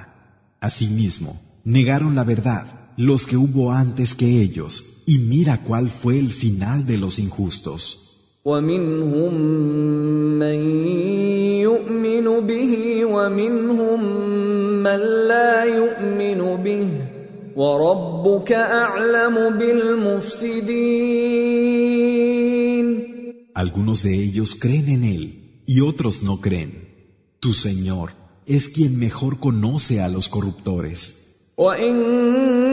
Asimismo, 0.61 1.41
negaron 1.65 2.15
la 2.15 2.25
verdad 2.25 2.65
los 2.97 3.27
que 3.27 3.37
hubo 3.37 3.73
antes 3.73 4.15
que 4.15 4.41
ellos, 4.41 5.03
y 5.07 5.19
mira 5.19 5.63
cuál 5.63 5.91
fue 5.91 6.19
el 6.19 6.33
final 6.33 6.87
de 6.87 6.99
los 6.99 7.19
injustos. 7.19 8.08
ومنهم 8.49 9.35
من 10.39 10.59
يؤمن 11.61 12.27
به 12.47 13.05
ومنهم 13.05 14.05
من 14.83 15.01
لا 15.29 15.65
يؤمن 15.65 16.41
به 16.65 16.89
وربك 17.57 18.53
اعلم 18.53 19.59
بالمفسدين 19.59 21.15
Algunos 23.55 24.03
de 24.03 24.13
ellos 24.27 24.57
creen 24.57 24.89
en 24.89 25.05
él 25.05 25.25
y 25.65 25.81
otros 25.81 26.23
no 26.25 26.41
creen. 26.41 26.71
Tu 27.41 27.53
Señor 27.53 28.11
es 28.47 28.69
quien 28.69 28.99
mejor 28.99 29.39
conoce 29.39 30.01
a 30.01 30.09
los 30.09 30.29
corruptores. 30.29 30.99
وان 31.59 32.68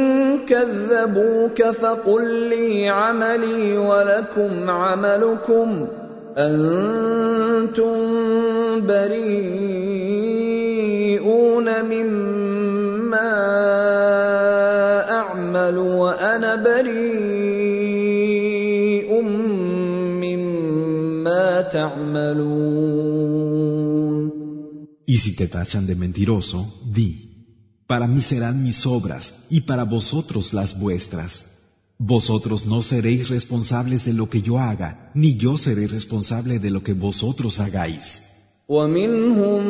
كذبوك 0.49 1.63
فقل 1.63 2.25
لي 2.49 2.89
عملي 2.89 3.79
ولكم 3.79 4.71
عملكم 4.71 5.87
أنتم 6.39 7.97
بريئون 8.87 10.07
مما 11.85 13.33
أعمل 15.11 15.79
وأنا 15.79 16.55
بريء 16.65 18.07
مما 20.23 21.63
تعملون. 21.63 22.87
Y 25.09 25.17
si 25.19 25.37
te 25.37 25.47
tachan 25.47 25.87
de 25.87 25.95
mentiroso, 25.95 26.67
di, 26.93 27.26
para 27.88 28.08
mí 28.08 28.22
serán 28.22 28.64
mis 28.64 28.86
obras 28.86 29.24
y 29.50 29.62
para 29.62 29.84
vosotros 29.84 30.54
las 30.54 30.80
vuestras. 30.80 31.46
Vosotros 31.98 32.66
no 32.66 32.82
seréis 32.82 33.30
responsables 33.30 34.06
de 34.06 34.14
lo 34.14 34.30
que 34.30 34.42
yo 34.42 34.60
haga, 34.60 35.12
ni 35.14 35.36
yo 35.36 35.58
seré 35.58 35.88
responsable 35.88 36.60
de 36.60 36.72
lo 36.72 36.82
que 36.84 36.94
vosotros 36.94 37.60
hagáis. 37.60 38.24
ومنهم 38.70 39.64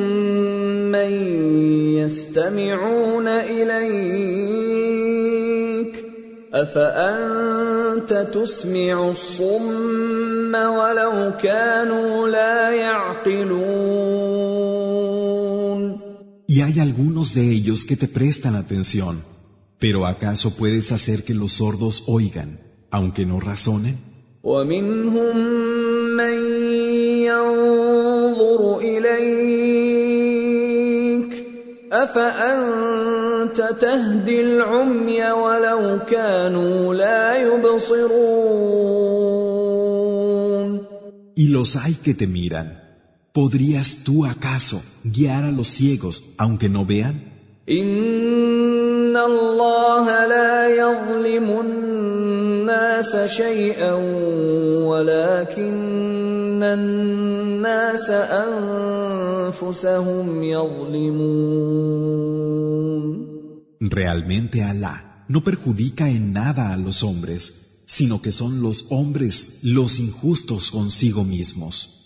من 0.91 1.11
يستمعون 1.97 3.27
اليك 3.27 4.91
افانت 6.53 8.13
تسمع 8.33 9.09
الصم 9.09 10.55
ولو 10.55 11.31
كانوا 11.43 12.27
لا 12.27 12.69
يعقلون 12.69 13.94
Y 16.48 16.60
hay 16.60 16.78
algunos 16.78 17.34
de 17.34 17.50
ellos 17.50 17.84
que 17.84 17.96
te 17.96 18.06
prestan 18.06 18.54
atención, 18.54 19.24
pero 19.80 20.06
¿acaso 20.06 20.54
puedes 20.56 20.92
hacer 20.92 21.24
que 21.24 21.34
los 21.34 21.54
sordos 21.54 22.04
oigan, 22.06 22.60
aunque 22.90 23.26
no 23.26 23.40
razonen? 23.40 23.98
Y 41.34 41.48
los 41.48 41.76
hay 41.76 41.94
que 41.94 42.14
te 42.14 42.26
miran. 42.28 42.85
¿Podrías 43.36 43.98
tú 44.02 44.24
acaso 44.24 44.82
guiar 45.04 45.44
a 45.44 45.52
los 45.52 45.68
ciegos 45.68 46.24
aunque 46.38 46.70
no 46.70 46.86
vean? 46.86 47.34
Realmente 63.80 64.62
Alá 64.62 65.26
no 65.28 65.44
perjudica 65.44 66.08
en 66.08 66.32
nada 66.32 66.72
a 66.72 66.76
los 66.78 67.02
hombres, 67.02 67.82
sino 67.84 68.22
que 68.22 68.32
son 68.32 68.62
los 68.62 68.86
hombres 68.88 69.58
los 69.60 69.98
injustos 69.98 70.70
consigo 70.70 71.22
mismos. 71.22 72.05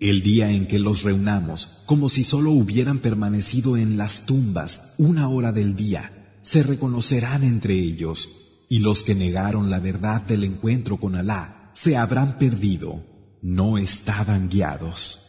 El 0.00 0.22
día 0.22 0.50
en 0.50 0.66
que 0.66 0.78
los 0.78 1.02
reunamos, 1.02 1.82
como 1.84 2.08
si 2.08 2.22
solo 2.22 2.52
hubieran 2.52 3.00
permanecido 3.00 3.76
en 3.76 3.98
las 3.98 4.24
tumbas 4.24 4.94
una 4.96 5.28
hora 5.28 5.52
del 5.52 5.76
día, 5.76 6.38
se 6.40 6.62
reconocerán 6.62 7.44
entre 7.44 7.74
ellos, 7.74 8.64
y 8.70 8.78
los 8.78 9.02
que 9.02 9.14
negaron 9.14 9.68
la 9.68 9.78
verdad 9.78 10.22
del 10.22 10.44
encuentro 10.44 10.96
con 10.96 11.16
Alá 11.16 11.70
se 11.74 11.98
habrán 11.98 12.38
perdido, 12.38 13.02
no 13.42 13.76
estaban 13.76 14.48
guiados. 14.48 15.26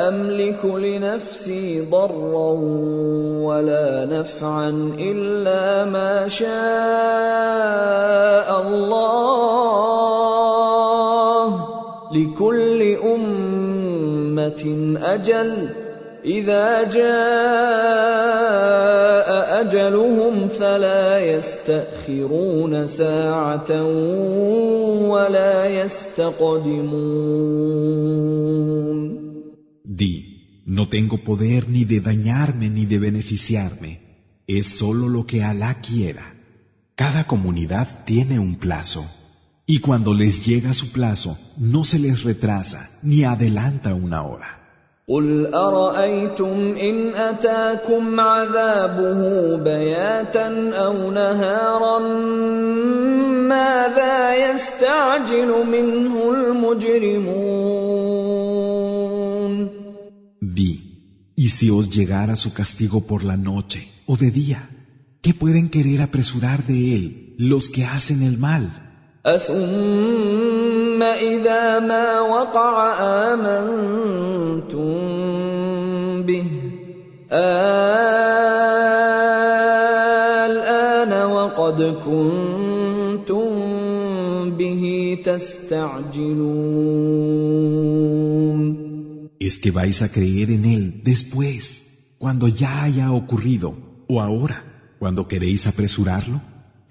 أملك 0.08 0.66
لنفسي 0.66 1.82
ضرا 1.92 2.52
ولا 3.44 4.06
نفعا 4.06 4.70
إلا 5.00 5.86
ما 5.86 6.28
شاء 6.28 6.50
الله 8.62 10.73
لكل 12.13 12.83
أمة 13.15 14.63
أجل 15.03 15.69
إذا 16.25 16.83
جاء 16.83 17.09
أجلهم 19.61 20.49
فلا 20.49 21.19
يستأخرون 21.19 22.87
ساعة 22.87 23.83
ولا 25.09 25.67
يستقدمون 25.67 27.29
Di, 29.85 30.63
no 30.67 30.89
tengo 30.89 31.19
poder 31.19 31.69
ni 31.69 31.85
de 31.85 32.01
dañarme 32.01 32.69
ni 32.69 32.85
de 32.87 32.99
beneficiarme, 32.99 34.01
es 34.47 34.67
solo 34.67 35.09
lo 35.09 35.27
que 35.27 35.43
Alá 35.43 35.81
quiera. 35.81 36.35
Cada 36.95 37.27
comunidad 37.27 37.89
tiene 38.05 38.39
un 38.39 38.59
plazo. 38.59 39.05
Y 39.67 39.81
cuando 39.81 40.15
les 40.15 40.47
llega 40.47 40.73
su 40.73 40.93
plazo, 40.93 41.39
no 41.57 41.85
se 41.85 41.99
les 41.99 42.25
retrasa 42.25 42.89
ni 43.03 43.25
adelanta 43.25 43.95
una 43.95 44.23
hora. 44.23 44.59
قل 45.09 45.55
ارايتم 45.55 46.77
ان 46.77 47.15
اتاكم 47.15 48.21
عذابه 48.21 49.57
بياتا 49.57 50.71
او 50.75 51.11
نهارا 51.11 51.99
ماذا 53.49 54.51
يستعجل 54.51 55.67
منه 55.67 56.31
المجرمون 56.31 57.79
Di, 60.59 60.73
y 61.37 61.49
si 61.49 61.71
os 61.71 61.89
llegara 61.89 62.37
su 62.37 62.53
castigo 62.53 63.01
por 63.07 63.25
la 63.25 63.37
noche 63.37 63.89
o 64.07 64.17
de 64.17 64.31
día, 64.31 64.69
¿qué 65.23 65.33
pueden 65.33 65.69
querer 65.69 66.03
apresurar 66.03 66.65
de 66.67 66.95
él 66.97 67.35
los 67.39 67.71
que 67.71 67.85
hacen 67.85 68.23
el 68.23 68.37
mal? 68.39 68.82
أثم 69.27 71.03
إذا 71.03 71.79
ما 71.79 72.21
وقع 72.21 72.93
آمنتم 73.35 74.89
به 76.23 76.47
الآن 80.49 81.13
وقد 81.31 81.83
كنتم 82.07 83.49
به 84.57 85.19
تستعجلون 85.25 86.79
¿Es 89.41 89.57
que 89.59 89.71
vais 89.71 90.03
a 90.03 90.09
creer 90.17 90.51
en 90.51 90.65
él 90.65 91.03
después, 91.05 91.63
cuando 92.19 92.49
ya 92.49 92.83
haya 92.83 93.13
ocurrido, 93.13 93.69
o 94.09 94.21
ahora, 94.21 94.59
cuando 94.99 95.29
queréis 95.29 95.67
apresurarlo? 95.67 96.41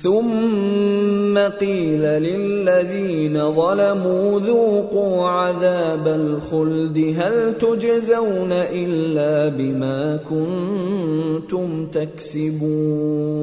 ثم 0.02 1.38
قيل 1.38 2.02
للذين 2.02 3.52
ظلموا 3.52 4.40
ذوقوا 4.40 5.28
عذاب 5.28 6.08
الخلد 6.08 6.98
هل 7.18 7.58
تجزون 7.58 8.52
الا 8.52 9.58
بما 9.58 10.18
كنتم 10.18 11.88
تكسبون 11.88 13.38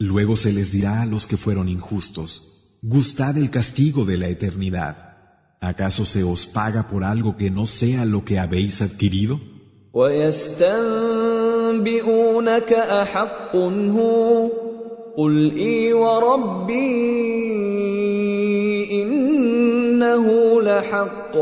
Luego 0.00 0.34
se 0.34 0.50
les 0.52 0.72
dirá 0.72 1.02
a 1.02 1.06
los 1.06 1.26
que 1.28 1.36
fueron 1.36 1.68
injustos, 1.68 2.30
gustad 2.82 3.36
el 3.38 3.50
castigo 3.50 4.04
de 4.04 4.16
la 4.16 4.28
eternidad. 4.28 4.96
¿Acaso 5.60 6.06
se 6.06 6.24
os 6.24 6.46
paga 6.46 6.88
por 6.88 7.04
algo 7.04 7.36
que 7.36 7.50
no 7.50 7.66
sea 7.66 8.04
lo 8.06 8.24
que 8.24 8.38
habéis 8.38 8.80
adquirido? 8.82 9.38
ويستنبئونك 11.84 12.72
أحق 12.72 13.56
هو 13.56 14.50
قل 15.16 15.56
إي 15.56 15.92
وربي 15.92 16.72
إنه 19.02 20.26
لحق 20.62 21.36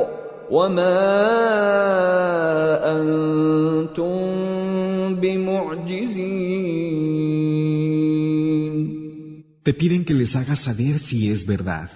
وما 0.51 0.99
أنتم 2.99 4.19
بمعجزين 5.15 6.59
Te 9.63 9.75
piden 9.75 10.03
que 10.09 10.15
les 10.15 10.35
hagas 10.35 10.61
saber 10.61 10.95
si 10.99 11.31
es 11.31 11.45
verdad. 11.45 11.91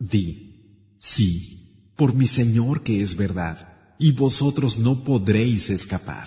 Di, 0.00 0.26
sí, 0.98 1.30
por 1.94 2.14
mi 2.14 2.26
Señor 2.26 2.82
que 2.82 3.00
es 3.00 3.16
verdad, 3.16 3.56
y 3.96 4.10
vosotros 4.10 4.72
no 4.80 5.04
podréis 5.04 5.70
escapar. 5.70 6.26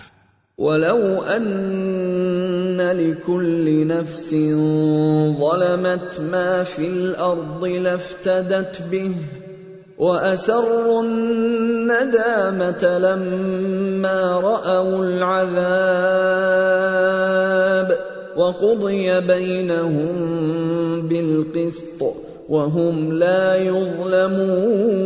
ولو 0.57 1.23
ان 1.23 2.81
لكل 2.81 3.87
نفس 3.87 4.29
ظلمت 5.39 6.19
ما 6.31 6.63
في 6.63 6.87
الأرض 6.87 7.65
لافتدت 7.65 8.81
به 8.91 9.11
واسروا 9.97 11.03
الندامه 11.03 12.97
لما 12.97 14.39
راوا 14.39 15.05
العذاب 15.05 15.55
وقضي 18.37 19.21
بينهم 19.21 20.15
بالقسط 21.07 22.13
وهم 22.49 23.13
لا 23.13 23.55
يظلمون 23.55 25.05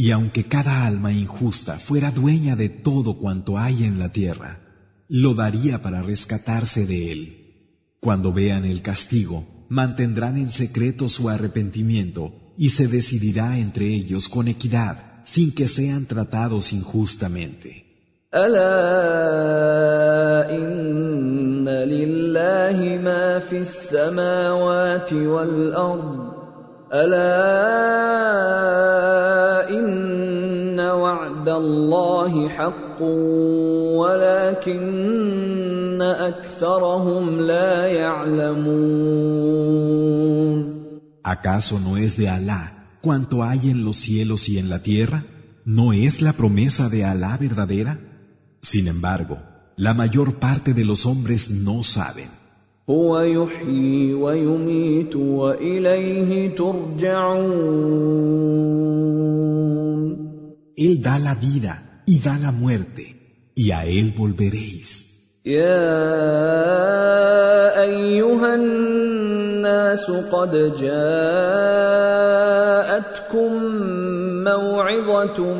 Y 0.00 0.10
aunque 0.10 0.44
cada 0.44 0.86
alma 0.86 1.12
injusta 1.12 1.78
fuera 1.78 2.10
dueña 2.10 2.56
de 2.56 2.68
todo 2.68 3.18
cuanto 3.18 3.58
hay 3.58 3.84
en 3.84 3.98
la 3.98 4.10
tierra, 4.10 4.60
lo 5.08 5.34
daría 5.34 5.82
para 5.82 6.02
rescatarse 6.02 6.86
de 6.86 7.12
él. 7.12 7.20
Cuando 8.00 8.32
vean 8.32 8.64
el 8.64 8.82
castigo, 8.82 9.66
mantendrán 9.68 10.36
en 10.36 10.50
secreto 10.50 11.08
su 11.08 11.28
arrepentimiento 11.28 12.52
y 12.56 12.70
se 12.70 12.88
decidirá 12.88 13.58
entre 13.58 13.86
ellos 13.86 14.28
con 14.28 14.48
equidad, 14.48 15.22
sin 15.24 15.52
que 15.52 15.68
sean 15.68 16.06
tratados 16.06 16.72
injustamente. 16.72 17.86
الا 18.34 18.70
ان 20.50 21.68
لله 21.68 22.98
ما 23.04 23.38
في 23.38 23.58
السماوات 23.58 25.12
والارض 25.12 26.32
الا 26.92 27.32
ان 29.02 29.09
وعد 31.40 31.48
الله 31.48 32.48
حق 32.48 33.02
ولكن 34.00 36.02
اكثرهم 36.02 37.40
لا 37.40 37.86
يعلمون 37.86 39.56
¿Acaso 41.36 41.80
no 41.80 41.96
es 41.96 42.16
de 42.16 42.28
Alá 42.28 42.62
cuanto 43.00 43.42
hay 43.42 43.70
en 43.70 43.84
los 43.84 43.96
cielos 43.96 44.48
y 44.48 44.58
en 44.58 44.68
la 44.68 44.80
tierra? 44.90 45.24
¿No 45.64 45.92
es 45.92 46.22
la 46.22 46.32
promesa 46.32 46.88
de 46.88 47.04
Alá 47.04 47.36
verdadera? 47.36 47.98
Sin 48.60 48.86
embargo, 48.86 49.38
la 49.76 49.92
mayor 49.94 50.28
parte 50.46 50.72
de 50.78 50.84
los 50.84 51.04
hombres 51.04 51.50
no 51.50 51.82
saben. 51.82 52.30
Él 60.85 61.01
da 61.01 61.19
la 61.19 61.35
vida 61.35 62.01
y 62.05 62.19
da 62.19 62.37
la 62.39 62.51
muerte, 62.51 63.03
y 63.55 63.71
a 63.71 63.85
Él 63.85 64.13
volveréis. 64.17 65.07
يا 65.45 65.91
أيها 67.81 68.55
الناس 68.55 70.11
قد 70.31 70.73
جاءتكم 70.77 70.91
موعظة 74.43 75.53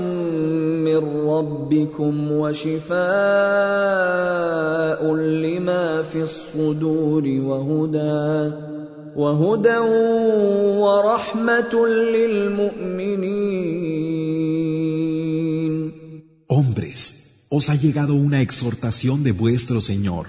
من 0.86 1.28
ربكم 1.30 2.32
وشفاء 2.32 3.02
لما 5.16 6.02
في 6.02 6.22
الصدور 6.22 7.24
وهدى 7.26 8.52
وهدى 9.16 9.78
ورحمة 10.78 11.88
للمؤمنين 11.88 14.01
Hombres, 16.54 17.45
os 17.47 17.70
ha 17.70 17.76
llegado 17.76 18.14
una 18.14 18.41
exhortación 18.41 19.24
de 19.24 19.32
vuestro 19.32 19.80
Señor, 19.80 20.28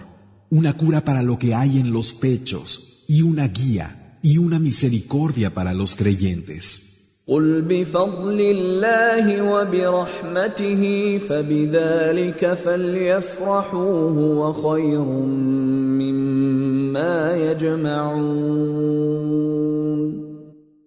una 0.51 0.77
cura 0.77 1.05
para 1.05 1.21
lo 1.21 1.37
que 1.37 1.53
hay 1.53 1.81
en 1.81 1.91
los 1.91 2.13
pechos, 2.13 3.03
y 3.09 3.23
una 3.23 3.49
guía, 3.49 4.21
y 4.23 4.39
una 4.39 4.61
misericordia 4.61 5.53
para 5.53 5.75
los 5.75 5.97
creyentes. 5.97 7.19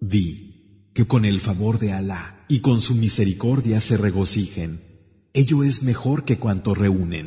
Di 0.00 0.26
que 0.94 1.06
con 1.06 1.26
el 1.26 1.40
favor 1.40 1.78
de 1.78 1.92
Alá 1.92 2.46
y 2.48 2.60
con 2.60 2.80
su 2.80 2.94
misericordia 2.94 3.82
se 3.82 3.98
regocijen 3.98 4.95
Ello 5.42 5.62
es 5.62 5.82
mejor 5.82 6.24
que 6.24 6.38
cuanto 6.38 6.74
reúnen. 6.74 7.26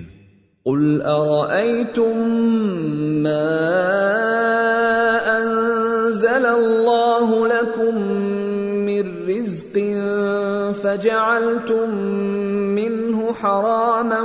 قل 0.66 1.02
ارايتم 1.02 2.18
ما 3.24 3.48
انزل 5.38 6.46
الله 6.46 7.48
لكم 7.48 7.96
من 8.86 9.04
رزق 9.30 9.76
فجعلتم 10.84 11.90
منه 12.76 13.34
حراما 13.34 14.22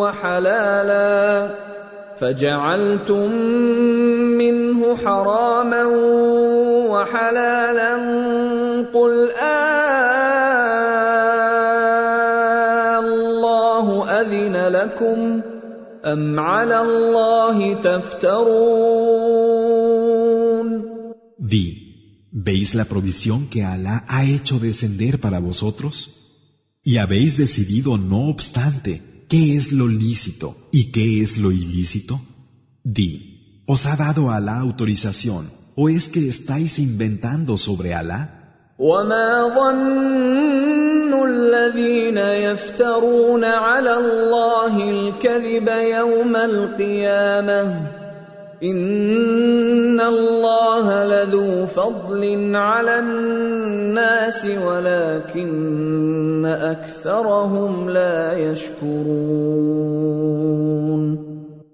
وحلالا 0.00 1.48
فجعلتم 2.20 3.32
منه 4.40 4.96
حراما 4.96 5.84
وحلالا 6.90 7.94
قل 8.94 9.30
آه 9.30 10.13
لكم 14.63 15.41
أم 16.05 16.39
على 16.39 16.81
الله 16.81 17.73
تفترون 17.73 19.39
Di, 21.39 22.29
¿veis 22.31 22.75
la 22.75 22.85
provisión 22.85 23.47
que 23.49 23.63
Alá 23.63 24.05
ha 24.07 24.23
hecho 24.23 24.59
descender 24.59 25.19
para 25.19 25.39
vosotros? 25.39 25.95
Y 26.83 26.97
habéis 26.97 27.37
decidido, 27.37 27.97
no 27.97 28.27
obstante, 28.27 29.25
qué 29.29 29.57
es 29.57 29.71
lo 29.71 29.87
lícito 29.87 30.69
y 30.71 30.91
qué 30.91 31.21
es 31.23 31.37
lo 31.37 31.51
ilícito? 31.51 32.21
Di, 32.83 33.63
¿os 33.65 33.85
ha 33.85 33.95
dado 33.95 34.31
Alá 34.31 34.59
autorización 34.59 35.49
o 35.75 35.89
es 35.89 36.09
que 36.09 36.29
estáis 36.29 36.77
inventando 36.77 37.57
sobre 37.57 37.93
Alá? 37.93 38.21
وما 41.04 41.04
ظن 41.04 41.12
الذين 41.30 42.18
يفترون 42.18 43.44
على 43.44 43.98
الله 43.98 44.90
الكذب 44.90 45.68
يوم 45.68 46.36
القيامه 46.36 47.76
ان 48.62 50.00
الله 50.00 51.04
لذو 51.04 51.66
فضل 51.66 52.56
على 52.56 52.98
الناس 52.98 54.46
ولكن 54.46 56.46
اكثرهم 56.46 57.90
لا 57.90 58.38
يشكرون 58.38 60.04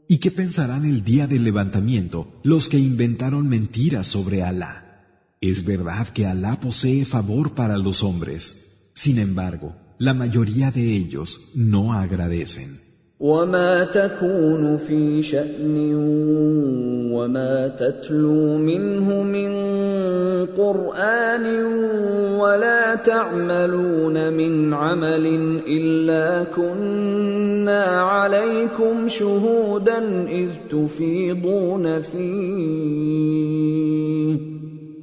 ¿Y 0.08 0.18
qué 0.18 0.30
pensarán 0.32 0.84
el 0.86 1.04
día 1.04 1.28
del 1.28 1.44
levantamiento 1.44 2.26
los 2.42 2.68
que 2.68 2.80
inventaron 2.80 3.48
mentiras 3.48 4.08
sobre 4.08 4.42
Alá? 4.42 5.06
Es 5.40 5.64
verdad 5.64 6.08
que 6.08 6.26
Alá 6.26 6.58
posee 6.60 7.04
favor 7.04 7.54
para 7.54 7.78
los 7.78 8.02
hombres. 8.02 8.69
Sin 8.94 9.18
embargo, 9.18 9.74
la 9.98 10.14
mayoría 10.14 10.70
de 10.70 10.96
ellos 10.96 11.52
no 11.54 11.92
agradecen. 11.92 12.80
وما 13.20 13.84
تكون 13.84 14.76
في 14.76 15.22
شأن 15.22 15.94
وما 17.12 17.68
تتلو 17.68 18.58
منه 18.58 19.22
من 19.22 19.52
قرآن 20.56 21.46
ولا 22.40 22.94
تعملون 22.94 24.32
من 24.32 24.74
عمل 24.74 25.26
إلا 25.68 26.44
كنا 26.44 27.84
عليكم 27.84 29.08
شهودا 29.08 30.28
إذ 30.28 30.48
تفيضون 30.70 32.00
فيه 32.00 33.30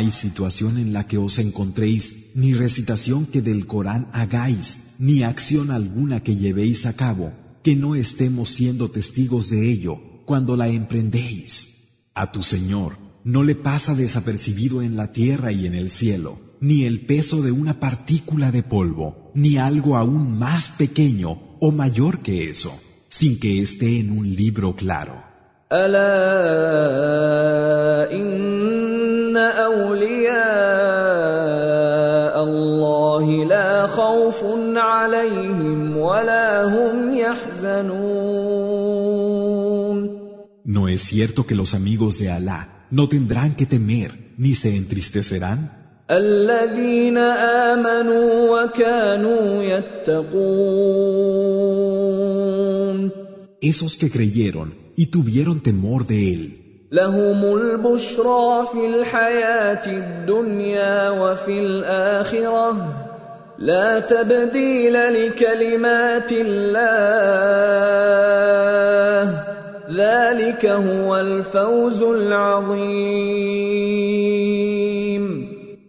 hay 0.00 0.10
situación 0.12 0.78
en 0.78 0.94
la 0.94 1.06
que 1.06 1.18
os 1.18 1.38
encontréis, 1.38 2.30
ni 2.34 2.54
recitación 2.54 3.26
que 3.26 3.42
del 3.42 3.66
Corán 3.66 4.08
hagáis, 4.14 4.78
ni 4.98 5.24
acción 5.24 5.70
alguna 5.70 6.22
que 6.22 6.36
llevéis 6.36 6.86
a 6.86 6.94
cabo, 6.94 7.34
que 7.62 7.76
no 7.76 7.94
estemos 7.94 8.48
siendo 8.48 8.90
testigos 8.90 9.50
de 9.50 9.70
ello 9.70 10.00
cuando 10.24 10.56
la 10.56 10.68
emprendéis. 10.68 11.50
A 12.14 12.32
tu 12.32 12.42
Señor 12.42 12.96
no 13.24 13.42
le 13.42 13.54
pasa 13.54 13.94
desapercibido 13.94 14.80
en 14.80 14.96
la 14.96 15.12
tierra 15.12 15.52
y 15.52 15.66
en 15.66 15.74
el 15.74 15.90
cielo, 15.90 16.40
ni 16.62 16.84
el 16.84 17.00
peso 17.00 17.42
de 17.42 17.52
una 17.52 17.78
partícula 17.78 18.50
de 18.50 18.62
polvo, 18.62 19.30
ni 19.34 19.58
algo 19.58 19.98
aún 19.98 20.38
más 20.38 20.70
pequeño 20.70 21.58
o 21.60 21.72
mayor 21.72 22.20
que 22.20 22.48
eso, 22.48 22.72
sin 23.10 23.38
que 23.38 23.60
esté 23.60 24.00
en 24.00 24.12
un 24.12 24.34
libro 24.34 24.74
claro. 24.74 25.22
ان 29.29 29.37
اولياء 29.37 30.35
الله 32.43 33.45
لا 33.45 33.87
خوف 33.87 34.43
عليهم 34.75 35.97
ولا 35.97 36.63
هم 36.75 37.15
يحزنون 37.15 38.55
¿No 40.77 40.83
es 40.89 41.01
cierto 41.11 41.39
que 41.47 41.55
los 41.61 41.71
amigos 41.79 42.13
de 42.21 42.27
Alá 42.37 42.61
no 42.97 43.03
tendrán 43.07 43.51
que 43.59 43.65
temer 43.75 44.09
ni 44.37 44.55
se 44.55 44.69
entristecerán? 44.75 45.59
الذين 46.11 47.17
امنوا 47.17 48.63
وكانوا 48.63 49.63
يتقون 49.63 50.65
Esos 53.61 53.97
que 53.97 54.11
creyeron 54.11 54.75
y 54.95 55.07
tuvieron 55.07 55.59
temor 55.61 56.05
de 56.05 56.33
Él. 56.33 56.58
لهم 56.91 57.57
البشرى 57.57 58.67
في 58.71 58.87
الحياه 58.87 59.85
الدنيا 59.87 61.09
وفي 61.09 61.59
الاخره 61.59 63.05
لا 63.59 63.99
تبديل 63.99 64.93
لكلمات 64.93 66.31
الله 66.31 67.35
ذلك 69.91 70.65
هو 70.65 71.17
الفوز 71.17 72.01
العظيم 72.01 73.85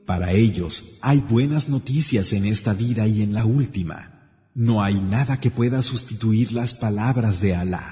Para 0.07 0.33
ellos 0.33 0.99
hay 1.03 1.19
buenas 1.19 1.69
noticias 1.69 2.33
en 2.33 2.45
esta 2.47 2.73
vida 2.75 3.07
y 3.09 3.23
en 3.23 3.33
la 3.35 3.45
última. 3.45 3.99
No 4.55 4.83
hay 4.83 4.95
nada 4.95 5.41
que 5.41 5.51
pueda 5.51 5.83
sustituir 5.83 6.53
las 6.53 6.75
palabras 6.75 7.41
de 7.41 7.57
Alá. 7.57 7.87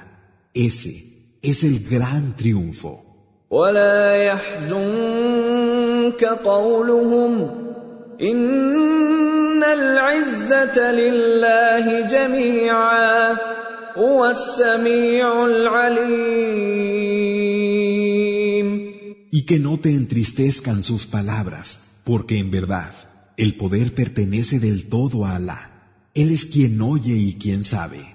Ese 0.54 0.94
es 1.42 1.64
el 1.64 1.88
gran 1.88 2.36
triunfo. 2.36 3.00
ولا 3.50 4.24
يحزنك 4.24 6.24
قولهم 6.24 7.50
ان 8.20 9.64
العزه 9.64 10.92
لله 10.92 12.06
جميعا 12.06 13.36
هو 13.96 14.26
السميع 14.26 15.46
العليم 15.46 16.84
Y 19.30 19.46
que 19.46 19.58
no 19.58 19.78
te 19.78 19.94
entristezcan 19.94 20.84
sus 20.84 21.06
palabras, 21.06 21.80
porque 22.04 22.38
en 22.38 22.52
verdad 22.52 22.92
el 23.36 23.56
poder 23.56 23.94
pertenece 23.94 24.60
del 24.60 24.88
todo 24.88 25.24
a 25.24 25.36
Alá. 25.36 25.70
Él 26.14 26.30
es 26.30 26.44
quien 26.44 26.80
oye 26.80 27.14
y 27.14 27.34
quien 27.34 27.64
sabe. 27.64 28.14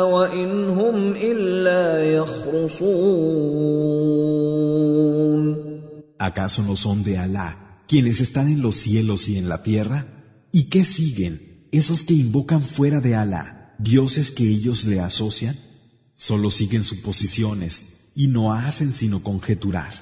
وان 0.00 0.68
هم 0.68 1.12
الا 1.12 2.04
يخرصون 2.04 3.52
¿Acaso 6.18 6.62
no 6.62 6.76
son 6.76 7.02
de 7.02 7.18
Alá 7.18 7.48
quienes 7.88 8.20
están 8.20 8.46
en 8.48 8.62
los 8.62 8.76
cielos 8.76 9.28
y 9.28 9.36
en 9.38 9.48
la 9.48 9.62
tierra? 9.64 10.06
¿Y 10.52 10.62
qué 10.70 10.84
siguen 10.84 11.32
esos 11.72 12.04
que 12.04 12.14
invocan 12.14 12.62
fuera 12.62 13.00
de 13.00 13.16
Alá, 13.16 13.74
dioses 13.78 14.30
que 14.30 14.48
ellos 14.48 14.84
le 14.84 15.00
asocian? 15.00 15.56
Solo 16.14 16.50
siguen 16.50 16.84
suposiciones 16.84 17.72
y 18.14 18.28
no 18.28 18.52
hacen 18.52 18.92
sino 18.92 19.22
conjeturar. 19.22 19.92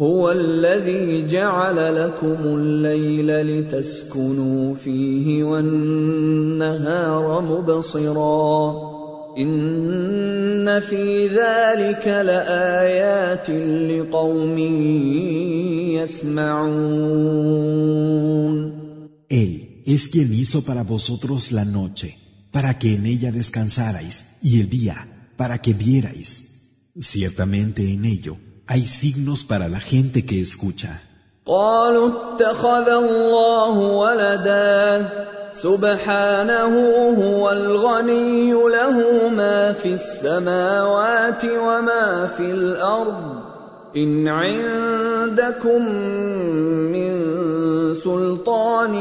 هو 0.00 0.30
الذي 0.30 1.26
جعل 1.26 2.04
لكم 2.04 2.36
الليل 2.44 3.26
لتسكنوا 3.42 4.74
فيه 4.74 5.44
والنهار 5.44 7.40
مبصرا 7.40 8.93
ان 9.38 10.80
في 10.80 11.28
ذلك 11.28 12.06
لايات 12.06 13.50
لقوم 13.90 14.58
يسمعون 15.98 17.50
Él 19.30 19.82
es 19.86 20.08
quien 20.08 20.34
hizo 20.34 20.62
para 20.62 20.82
vosotros 20.82 21.52
la 21.52 21.64
noche, 21.64 22.18
para 22.50 22.78
que 22.80 22.94
en 22.94 23.06
ella 23.06 23.30
descansarais, 23.30 24.24
y 24.42 24.60
el 24.60 24.68
día, 24.68 24.96
para 25.36 25.58
que 25.62 25.72
vierais. 25.72 26.30
Ciertamente 27.00 27.92
en 27.92 28.04
ello 28.04 28.36
hay 28.66 28.86
signos 28.86 29.44
para 29.44 29.68
la 29.68 29.80
gente 29.80 30.24
que 30.24 30.40
escucha. 30.40 31.02
قالوا 31.46 32.08
اتخذ 32.08 32.88
الله 32.88 33.78
ولدا 33.78 35.08
سبحانه 35.52 36.74
هو 37.22 37.50
الغني 37.50 38.52
له 38.52 38.92
ما 38.92 39.13
في 39.85 39.93
السماوات 39.93 41.45
وما 41.45 42.27
في 42.37 42.51
الأرض 42.51 43.43
إن 43.95 44.27
عندكم 44.27 45.81
من 46.89 47.13
سلطان 47.93 48.93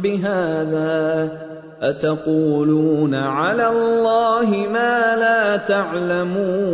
بهذا 0.00 1.32
أتقولون 1.80 3.14
على 3.14 3.68
الله 3.68 4.48
ما 4.72 5.16
لا 5.16 5.56
تعلمون 5.56 6.72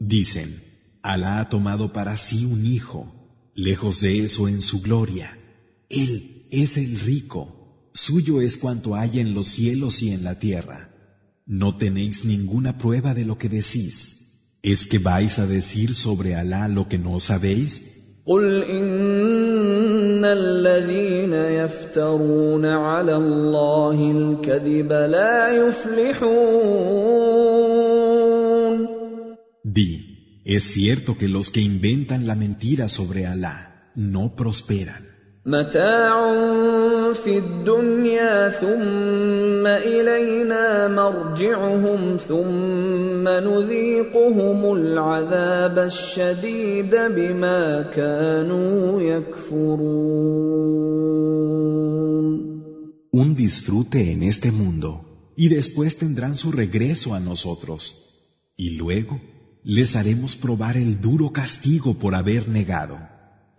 Dicen, 0.00 0.50
Alá 1.04 1.38
ha 1.38 1.48
tomado 1.48 1.92
para 1.92 2.16
sí 2.16 2.44
un 2.44 2.66
hijo, 2.66 3.06
lejos 3.54 4.00
de 4.00 4.24
eso 4.24 4.48
en 4.48 4.60
su 4.60 4.82
gloria. 4.82 5.28
Él 5.88 6.12
es 6.50 6.76
el 6.76 6.98
rico, 6.98 7.59
suyo 7.93 8.41
es 8.41 8.57
cuanto 8.57 8.95
hay 8.95 9.19
en 9.19 9.33
los 9.33 9.47
cielos 9.47 10.01
y 10.01 10.11
en 10.11 10.23
la 10.23 10.39
tierra. 10.39 10.91
No 11.45 11.77
tenéis 11.77 12.25
ninguna 12.25 12.77
prueba 12.77 13.13
de 13.13 13.25
lo 13.25 13.37
que 13.37 13.49
decís. 13.49 14.59
¿Es 14.63 14.87
que 14.87 14.99
vais 14.99 15.37
a 15.39 15.45
decir 15.45 15.93
sobre 15.93 16.35
Alá 16.35 16.67
lo 16.67 16.87
que 16.89 16.97
no 16.97 17.19
sabéis? 17.19 17.91
قل 18.27 18.63
ان 18.63 20.25
الذين 20.25 21.33
يفترون 21.33 22.65
على 22.65 23.15
الله 23.15 24.11
الكذب 24.11 24.91
لا 24.91 25.67
يفلحون 25.67 26.95
Di, 29.63 30.41
es 30.45 30.63
cierto 30.63 31.17
que 31.17 31.27
los 31.27 31.51
que 31.51 31.61
inventan 31.61 32.25
la 32.25 32.35
mentira 32.35 32.89
sobre 32.89 33.27
Alá 33.27 33.91
no 33.95 34.35
prosperan. 34.35 35.05
متاع 35.45 36.33
في 37.13 37.37
الدنيا 37.37 38.49
ثم 38.49 39.67
الينا 39.67 40.87
مرجعهم 40.87 42.17
ثم 42.17 43.27
نذيقهم 43.27 44.73
العذاب 44.73 45.79
الشديد 45.79 46.95
بما 46.95 47.81
كانوا 47.81 49.01
يكفرون 49.01 50.45
Un 53.21 53.33
disfrute 53.33 54.11
en 54.11 54.23
este 54.23 54.51
mundo 54.51 54.89
y 55.37 55.47
después 55.47 55.95
tendrán 55.95 56.35
su 56.35 56.51
regreso 56.51 57.13
a 57.13 57.19
nosotros. 57.19 57.81
Y 58.57 58.71
luego 58.71 59.21
les 59.63 59.95
haremos 59.95 60.35
probar 60.35 60.75
el 60.77 60.99
duro 61.01 61.31
castigo 61.31 61.93
por 61.93 62.13
haber 62.13 62.49
negado. 62.49 62.97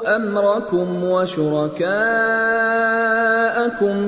أمركم 0.00 1.04
وشركاءكم 1.04 1.86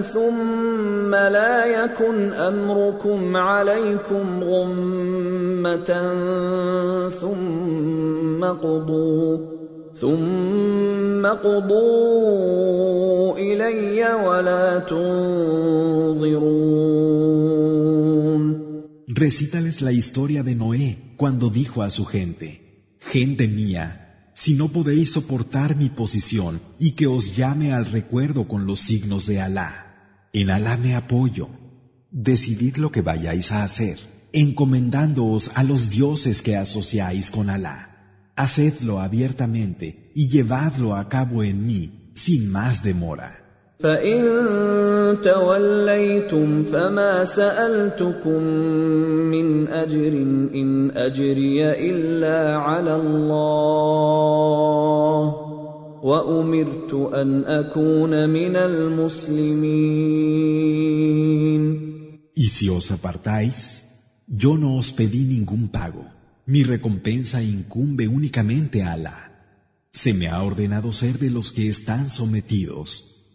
ثم 0.01 1.15
لا 1.15 1.67
يكن 1.67 2.33
أمركم 2.33 3.37
عليكم 3.37 4.45
غمة 4.45 5.91
ثم 7.09 8.45
قضوا 8.45 9.39
ثم 10.01 11.27
قضوا 11.27 12.59
إلي 13.39 14.15
ولا 14.27 14.79
تنظرون. 14.79 16.39
Recítales 19.09 19.83
la 19.83 19.93
historia 19.93 20.43
de 20.45 20.55
Noé 20.55 20.99
cuando 21.17 21.51
dijo 21.51 21.83
a 21.83 21.91
su 21.91 22.05
gente, 22.05 22.69
Gente 23.01 23.47
mía, 23.47 24.08
si 24.41 24.55
no 24.55 24.69
podéis 24.69 25.11
soportar 25.15 25.75
mi 25.75 25.89
posición 25.89 26.61
y 26.79 26.93
que 26.93 27.09
os 27.09 27.35
llame 27.37 27.73
al 27.73 27.87
recuerdo 27.87 28.47
con 28.47 28.67
los 28.67 28.79
signos 28.79 29.27
de 29.27 29.41
Alá, 29.41 30.29
en 30.33 30.51
Alá 30.51 30.77
me 30.77 30.95
apoyo. 30.95 31.49
Decidid 32.13 32.77
lo 32.77 32.93
que 32.93 33.03
vayáis 33.03 33.51
a 33.51 33.65
hacer, 33.65 33.99
encomendándoos 34.33 35.51
a 35.57 35.65
los 35.65 35.91
dioses 35.91 36.41
que 36.41 36.57
asociáis 36.57 37.33
con 37.33 37.51
Alá. 37.51 38.31
Hacedlo 38.37 39.01
abiertamente 39.01 40.13
y 40.15 40.29
llevadlo 40.29 40.95
a 40.95 41.09
cabo 41.09 41.43
en 41.43 41.67
mí 41.67 42.13
sin 42.15 42.49
más 42.49 42.85
demora. 42.85 43.48
فان 43.80 44.24
توليتم 45.24 46.64
فما 46.64 47.26
سالتكم 47.26 48.44
من 49.34 49.68
اجر 49.68 50.14
ان 50.56 50.92
اجري 50.92 51.72
الا 51.90 52.58
على 52.58 52.96
الله 52.96 54.04
وامرت 56.04 56.94
ان 56.94 57.44
اكون 57.44 58.30
من 58.30 58.56
المسلمين 58.56 60.14
Y 62.36 62.50
si 62.50 62.68
os 62.68 62.90
apartáis, 62.92 63.84
yo 64.28 64.58
no 64.58 64.70
os 64.78 64.92
pedí 64.92 65.24
ningún 65.24 65.68
pago. 65.70 66.04
Mi 66.46 66.64
recompensa 66.64 67.38
incumbe 67.44 68.08
únicamente 68.08 68.82
a 68.82 68.94
Alá. 68.94 69.20
Se 69.92 70.14
me 70.14 70.28
ha 70.28 70.42
ordenado 70.42 70.92
ser 70.92 71.20
de 71.20 71.30
los 71.30 71.52
que 71.52 71.70
están 71.70 72.10
sometidos. 72.10 73.14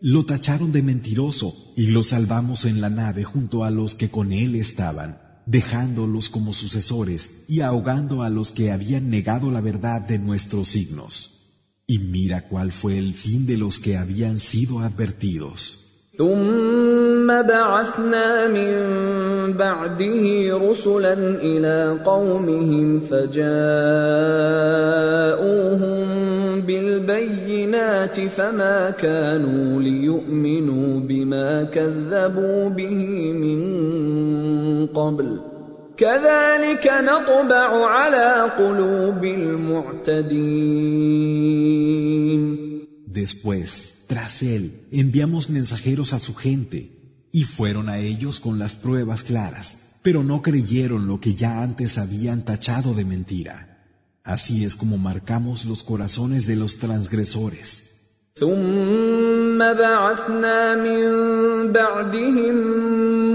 Lo 0.00 0.24
tacharon 0.24 0.72
de 0.72 0.82
mentiroso 0.82 1.54
y 1.76 1.86
lo 1.88 2.02
salvamos 2.02 2.64
en 2.64 2.80
la 2.80 2.90
nave 2.90 3.24
junto 3.24 3.64
a 3.64 3.70
los 3.70 3.94
que 3.94 4.10
con 4.10 4.32
él 4.32 4.54
estaban, 4.54 5.18
dejándolos 5.46 6.28
como 6.28 6.52
sucesores 6.52 7.44
y 7.48 7.60
ahogando 7.60 8.22
a 8.22 8.30
los 8.30 8.50
que 8.50 8.70
habían 8.70 9.10
negado 9.10 9.50
la 9.50 9.60
verdad 9.60 10.00
de 10.02 10.18
nuestros 10.18 10.68
signos. 10.68 11.40
Y 11.86 11.98
mira 11.98 12.48
cuál 12.48 12.72
fue 12.72 12.98
el 12.98 13.14
fin 13.14 13.46
de 13.46 13.56
los 13.56 13.78
que 13.78 13.96
habían 13.96 14.38
sido 14.38 14.80
advertidos. 14.80 15.84
ثم 16.18 17.26
بعثنا 17.42 18.46
من 18.48 18.72
بعده 19.52 20.50
رسلا 20.58 21.14
الى 21.42 21.98
قومهم 22.04 23.00
فجاءوهم 23.00 23.64
بالبينات 26.60 28.20
فما 28.20 28.90
كانوا 28.90 29.82
ليؤمنوا 29.82 31.00
بما 31.00 31.64
كذبوا 31.64 32.68
به 32.68 33.32
من 33.32 33.60
قبل 34.86 35.40
كذلك 35.96 36.86
نطبع 36.86 37.86
على 37.86 38.50
قلوب 38.58 39.24
المعتدين 39.24 40.74
Después, 43.06 43.94
tras 44.08 44.42
él, 44.42 44.88
enviamos 44.90 45.48
mensajeros 45.48 46.12
a 46.12 46.18
su 46.18 46.34
gente, 46.34 46.80
y 47.30 47.44
fueron 47.44 47.88
a 47.88 47.98
ellos 47.98 48.40
con 48.40 48.58
las 48.58 48.74
pruebas 48.74 49.22
claras, 49.22 49.76
pero 50.02 50.24
no 50.24 50.42
creyeron 50.42 51.06
lo 51.06 51.20
que 51.20 51.34
ya 51.34 51.62
antes 51.62 51.96
habían 51.96 52.44
tachado 52.44 52.92
de 52.92 53.04
mentira. 53.04 53.77
Así 54.28 54.64
es 54.64 54.74
como 54.74 54.96
marcamos 54.98 55.64
los 55.64 55.82
corazones 55.82 56.46
de 56.46 56.56
los 56.56 56.78
transgresores. 56.78 57.94
ثم 58.36 59.58
بعثنا 59.58 60.74
من 60.76 61.02
بعدهم 61.72 62.54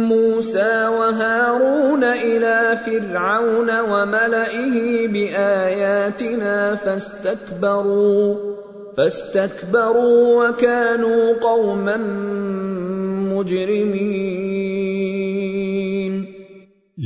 موسى 0.09 0.87
وهارون 0.87 2.03
الى 2.03 2.79
فرعون 2.85 3.79
وملئه 3.79 5.07
باياتنا 5.07 6.75
فاستكبروا 6.75 8.35
فاستكبروا 8.97 10.49
وكانوا 10.49 11.33
قوما 11.41 11.97
مجرمين 13.33 14.49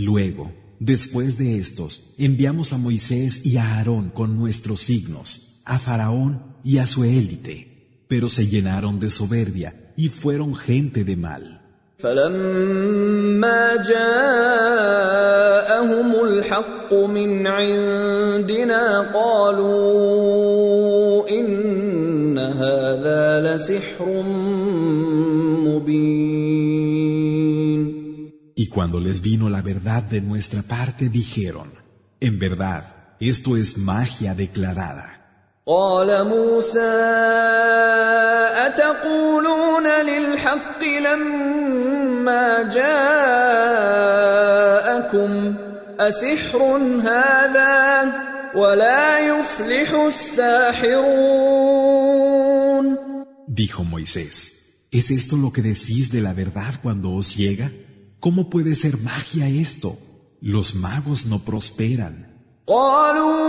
Luego, 0.08 0.46
después 0.80 1.38
de 1.38 1.60
estos, 1.60 2.14
enviamos 2.18 2.74
a 2.74 2.78
Moisés 2.78 3.46
y 3.46 3.58
a 3.58 3.78
Aarón 3.78 4.10
con 4.10 4.38
nuestros 4.38 4.82
signos, 4.82 5.62
a 5.66 5.80
Faraón 5.80 6.56
y 6.64 6.80
a 6.80 6.88
su 6.88 7.04
élite, 7.04 8.06
pero 8.08 8.30
se 8.30 8.48
llenaron 8.48 9.00
de 9.00 9.10
soberbia 9.10 9.94
y 9.96 10.10
fueron 10.10 10.56
gente 10.56 11.04
de 11.04 11.16
mal. 11.16 11.60
فلما 12.04 13.76
جاءهم 13.76 14.56
الحق 16.26 16.94
من 16.94 17.48
عندنا 17.48 19.12
قالوا 19.14 21.30
ان 21.30 22.38
هذا 22.38 23.42
لسحر 23.42 24.24
Y 28.58 28.68
cuando 28.68 29.00
les 29.00 29.22
vino 29.22 29.50
la 29.50 29.62
verdad 29.62 30.04
de 30.04 30.22
nuestra 30.22 30.62
parte 30.62 31.10
dijeron, 31.10 31.72
en 32.20 32.40
verdad, 32.40 32.84
esto 33.20 33.58
es 33.58 33.78
magia 33.78 34.36
declarada. 34.36 35.14
قال 35.66 36.28
موسى 36.28 36.94
اتقولون 38.68 39.88
للحق 39.88 40.84
لما 40.84 42.62
جاءكم 42.74 43.24
اسحر 46.00 46.62
هذا 47.02 48.14
ولا 48.56 49.20
يفلح 49.20 49.92
الساحرون 49.94 51.54
Dijo 53.48 53.84
Moisés, 53.84 54.36
¿es 54.92 55.12
esto 55.12 55.38
lo 55.38 55.54
que 55.54 55.62
decís 55.62 56.12
de 56.12 56.22
la 56.22 56.34
verdad 56.34 56.74
cuando 56.82 57.14
os 57.14 57.38
llega? 57.38 57.72
¿Cómo 58.20 58.50
puede 58.50 58.76
ser 58.76 58.98
magia 59.00 59.48
esto? 59.48 59.98
Los 60.42 60.76
magos 60.76 61.26
no 61.26 61.40
prosperan. 61.40 62.34
قالوا 62.68 63.44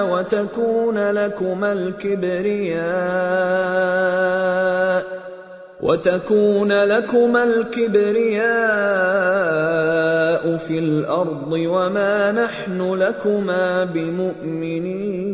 وتكون 0.03 1.11
لكما 1.11 1.73
الكبرياء 1.73 2.85
وتكون 5.81 6.73
لكما 6.73 7.45
الكبرياء 7.45 8.45
في 10.57 10.79
الارض 10.79 11.53
وما 11.53 12.33
نحن 12.33 12.95
لكما 12.95 13.85
بمؤمنين 13.85 15.25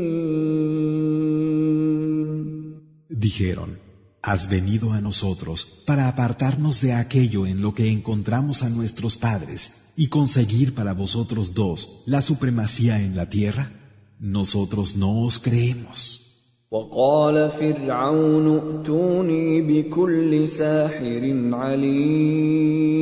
Dijeron, 3.11 3.79
has 4.23 4.49
venido 4.49 4.93
a 4.93 5.01
nosotros 5.01 5.67
para 5.87 6.09
apartarnos 6.09 6.81
de 6.81 6.95
aquello 6.95 7.47
en 7.47 7.61
lo 7.61 7.75
que 7.75 7.93
encontramos 7.93 8.63
a 8.63 8.71
nuestros 8.71 9.17
padres 9.17 9.91
y 9.95 10.09
conseguir 10.09 10.75
para 10.75 10.95
vosotros 10.95 11.53
dos 11.53 12.03
la 12.07 12.23
supremacía 12.23 13.03
en 13.03 13.15
la 13.15 13.29
tierra. 13.29 13.71
Nosotros 14.19 14.97
no 14.97 15.23
os 15.23 15.39
creemos. 15.39 16.24
وقال 16.72 17.50
فرعون 17.50 18.60
ائتوني 18.60 19.62
بكل 19.62 20.48
ساحر 20.48 21.24
عليم 21.54 22.96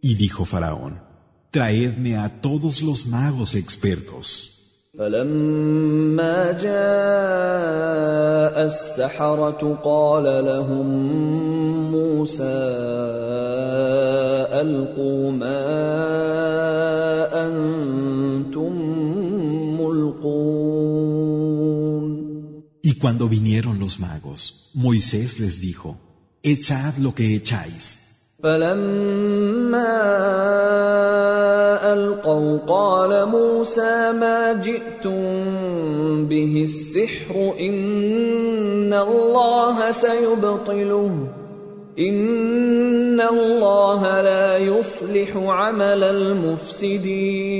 Y 0.00 0.14
dijo 0.14 0.44
Faraón, 0.44 1.00
traedme 1.50 2.16
a 2.16 2.40
todos 2.40 2.82
los 2.82 3.06
magos 3.06 3.54
expertos. 3.54 4.54
فلما 4.98 6.52
جاء 6.52 6.68
السحرة 8.66 9.78
قال 9.84 10.24
لهم 10.44 10.86
موسى 11.92 12.58
ألقوا 14.60 15.32
ما 15.32 15.64
أنتم 17.46 18.27
Y 22.81 22.93
cuando 23.01 23.27
vinieron 23.29 23.79
los 23.79 23.99
magos, 23.99 24.71
Moisés 24.73 25.39
les 25.39 25.61
dijo, 25.61 25.97
echad 26.43 26.97
lo 26.97 27.15
que 27.15 27.35
echáis. 27.35 27.99
فلما 28.43 29.93
القوا 31.93 32.57
قال 32.67 33.29
موسى 33.29 34.11
ما 34.11 34.53
جئتم 34.53 35.21
به 36.27 36.63
السحر 36.63 37.53
ان 37.59 38.93
الله 38.93 39.91
سيبطله 39.91 41.27
ان 41.99 43.21
الله 43.21 44.21
لا 44.21 44.57
يفلح 44.57 45.35
عمل 45.35 46.03
المفسدين 46.03 47.53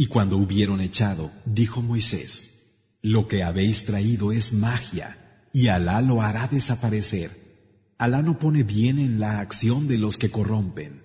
Y 0.00 0.06
cuando 0.06 0.36
hubieron 0.36 0.80
echado, 0.80 1.30
dijo 1.44 1.82
Moisés, 1.82 2.51
lo 3.05 3.27
que 3.27 3.43
habéis 3.43 3.83
traído 3.83 4.31
es 4.31 4.53
magia, 4.53 5.17
y 5.51 5.67
Alá 5.67 5.99
lo 5.99 6.21
hará 6.21 6.47
desaparecer. 6.47 7.31
Alá 7.97 8.21
no 8.21 8.39
pone 8.39 8.63
bien 8.63 8.97
en 8.97 9.19
la 9.19 9.41
acción 9.41 9.89
de 9.89 9.97
los 9.97 10.17
que 10.17 10.31
corrompen. 10.31 11.03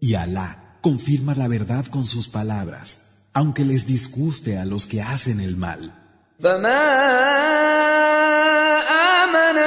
Y 0.00 0.14
Alá 0.14 0.78
confirma 0.80 1.34
la 1.34 1.48
verdad 1.48 1.84
con 1.86 2.04
sus 2.04 2.28
palabras, 2.28 3.00
aunque 3.32 3.64
les 3.64 3.88
disguste 3.88 4.56
a 4.56 4.64
los 4.64 4.86
que 4.86 5.02
hacen 5.02 5.40
el 5.40 5.56
mal. 5.56 5.92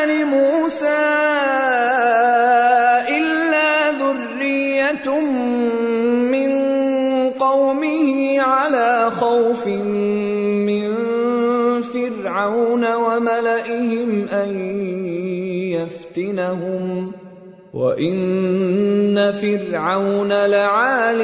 لموسى 0.06 1.02
إلا 3.10 3.92
ذرية 3.92 5.20
من 6.32 6.52
قومه 7.30 8.40
على 8.40 9.12
خوف 9.12 9.68
من 9.68 10.96
فرعون 11.82 12.94
وملئهم 12.96 14.28
أن 14.30 14.50
يفتنهم. 15.72 17.12
وإن 17.74 19.32
فرعون 19.32 20.32
لعال 20.46 21.20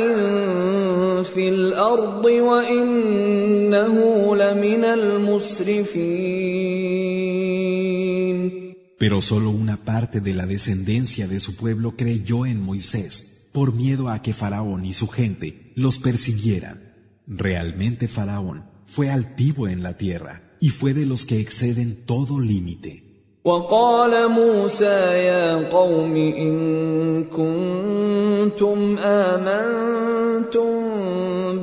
في 1.23 1.49
الأرض 1.49 2.25
وإنه 2.25 3.95
لمن 4.35 4.83
المسرفين. 4.83 6.37
Pero 8.98 9.20
solo 9.20 9.50
una 9.50 9.76
parte 9.84 10.20
de 10.20 10.34
la 10.34 10.46
descendencia 10.46 11.26
de 11.26 11.40
su 11.40 11.56
pueblo 11.56 11.96
creyó 11.96 12.46
en 12.46 12.60
Moisés, 12.60 13.48
por 13.52 13.74
miedo 13.74 14.08
a 14.08 14.22
que 14.22 14.32
Faraón 14.32 14.84
y 14.84 14.92
su 14.92 15.08
gente 15.08 15.72
los 15.74 15.98
persiguieran. 15.98 16.94
Realmente 17.26 18.08
Faraón 18.08 18.64
fue 18.86 19.10
altivo 19.10 19.68
en 19.68 19.82
la 19.82 19.96
tierra 19.96 20.42
y 20.60 20.68
fue 20.68 20.94
de 20.94 21.06
los 21.06 21.26
que 21.26 21.40
exceden 21.40 22.04
todo 22.06 22.38
límite. 22.38 23.12
وقال 23.44 24.30
موسى 24.30 25.26
يا 25.26 25.68
قوم 25.70 26.16
إن 26.16 27.24
كنتم 27.24 28.96
آمنتم 28.98 30.72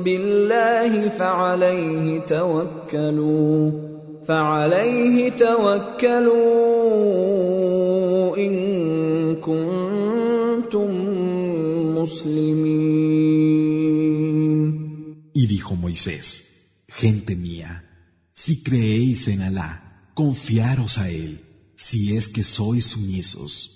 بالله 0.04 1.08
فعليه 1.08 2.20
توكلوا 2.20 3.70
فعليه 4.28 5.30
توكلوا 5.30 6.63
إن 8.37 8.55
كنتم 9.35 10.89
مسلمين 11.97 13.15
Y 15.33 15.47
dijo 15.47 15.75
Moisés, 15.75 16.27
gente 16.87 17.35
mía, 17.35 17.83
si 18.31 18.63
creéis 18.63 19.27
en 19.27 19.41
Alá, 19.41 19.71
confiaros 20.13 20.97
a 20.97 21.09
Él, 21.09 21.41
si 21.75 22.15
es 22.17 22.29
que 22.29 22.43
sois 22.43 22.85
sumisos. 22.85 23.75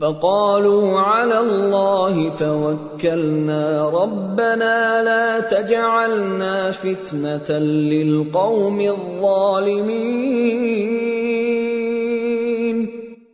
فقالوا 0.00 1.00
على 1.00 1.40
الله 1.40 2.36
توكلنا 2.36 3.88
ربنا 3.88 5.02
لا 5.02 5.40
تجعلنا 5.40 6.70
فتنة 6.70 7.58
للقوم 7.58 8.80
الظالمين 8.80 10.28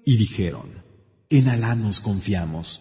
y 0.05 0.17
dijeron, 0.17 0.83
En 1.31 1.49
Alá 1.49 1.75
nos 1.75 2.01
confiamos. 2.01 2.81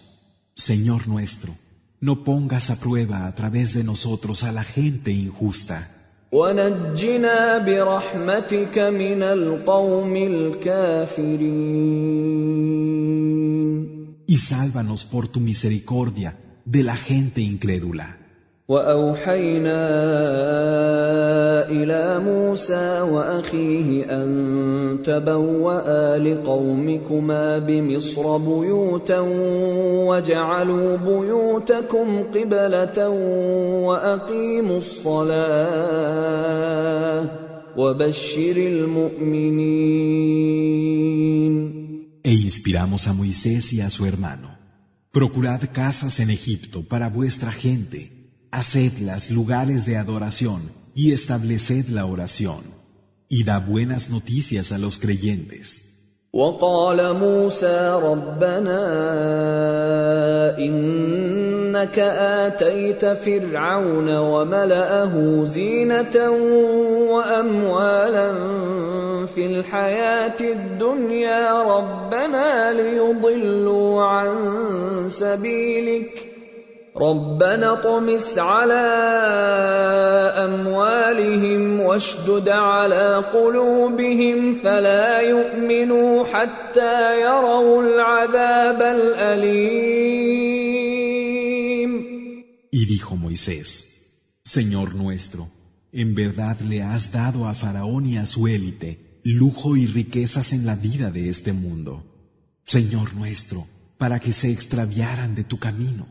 Señor 0.55 1.07
nuestro, 1.07 1.55
no 1.99 2.23
pongas 2.23 2.69
a 2.69 2.79
prueba 2.79 3.27
a 3.27 3.33
través 3.33 3.73
de 3.73 3.83
nosotros 3.83 4.43
a 4.43 4.51
la 4.51 4.63
gente 4.63 5.11
injusta. 5.11 5.89
Y 14.27 14.37
sálvanos 14.37 15.05
por 15.05 15.27
tu 15.27 15.39
misericordia 15.39 16.37
de 16.65 16.83
la 16.83 16.95
gente 16.95 17.41
incrédula. 17.41 18.22
وأوحينا 18.67 19.83
إلى 21.67 22.19
موسى 22.19 23.01
وأخيه 23.01 24.05
أن 24.23 24.99
تبوأ 25.05 26.17
لقومكما 26.17 27.59
بمصر 27.59 28.37
بيوتا 28.37 29.19
وجعلوا 30.07 30.97
بيوتكم 30.97 32.23
قبلة 32.23 33.09
وأقيموا 33.87 34.77
الصلاة 34.77 36.23
وبشر 37.77 38.57
المؤمنين 38.57 39.83
E 42.25 42.31
inspiramos 42.31 43.09
a 43.09 43.13
Moisés 43.13 43.73
y 43.73 43.81
a 43.81 43.89
su 43.89 44.05
hermano. 44.05 44.57
Procurad 45.11 45.61
casas 45.73 46.21
en 46.21 46.29
Egipto 46.29 46.87
para 46.87 47.09
vuestra 47.09 47.51
gente 47.51 48.22
hacedlas 48.52 49.30
lugares 49.30 49.86
de 49.86 49.96
adoración 49.96 50.60
y 50.94 51.12
estableced 51.12 51.88
la 51.88 52.06
oración, 52.06 52.62
y 53.28 53.44
da 53.44 53.58
buenas 53.60 54.10
noticias 54.10 54.72
a 54.72 54.78
los 54.78 54.98
creyentes. 54.98 55.88
وقال 56.32 57.14
موسى 57.16 58.00
ربنا 58.02 58.80
إنك 60.58 61.98
آتيت 61.98 63.04
فرعون 63.04 64.16
وملأه 64.16 65.44
زينة 65.44 66.30
وأموالا 67.10 68.28
في 69.26 69.46
الحياة 69.46 70.40
الدنيا 70.40 71.62
ربنا 71.62 72.72
ليضلوا 72.72 74.02
عن 74.02 74.34
سبيلك 75.08 76.31
ربنا 76.96 77.72
اطمس 77.72 78.38
على 78.38 78.74
اموالهم 80.44 81.80
واشدد 81.80 82.48
على 82.48 83.24
قلوبهم 83.32 84.54
فلا 84.62 85.20
يؤمنوا 85.20 86.24
حتى 86.24 87.20
يروا 87.20 87.82
العذاب 87.82 88.82
الاليم 88.82 90.18
Y 92.70 92.84
dijo 92.84 93.16
Moisés, 93.16 93.68
Señor 94.44 94.94
nuestro, 94.94 95.48
en 95.92 96.14
verdad 96.14 96.60
le 96.60 96.82
has 96.82 97.12
dado 97.12 97.46
a 97.46 97.54
Faraón 97.54 98.06
y 98.06 98.18
a 98.18 98.26
su 98.26 98.46
élite 98.46 99.20
lujo 99.24 99.76
y 99.76 99.86
riquezas 99.86 100.52
en 100.52 100.64
la 100.66 100.76
vida 100.76 101.10
de 101.10 101.28
este 101.28 101.52
mundo. 101.52 101.92
Señor 102.64 103.14
nuestro, 103.14 103.66
para 103.98 104.20
que 104.20 104.32
se 104.32 104.50
extraviaran 104.50 105.34
de 105.34 105.44
tu 105.44 105.58
camino. 105.58 106.06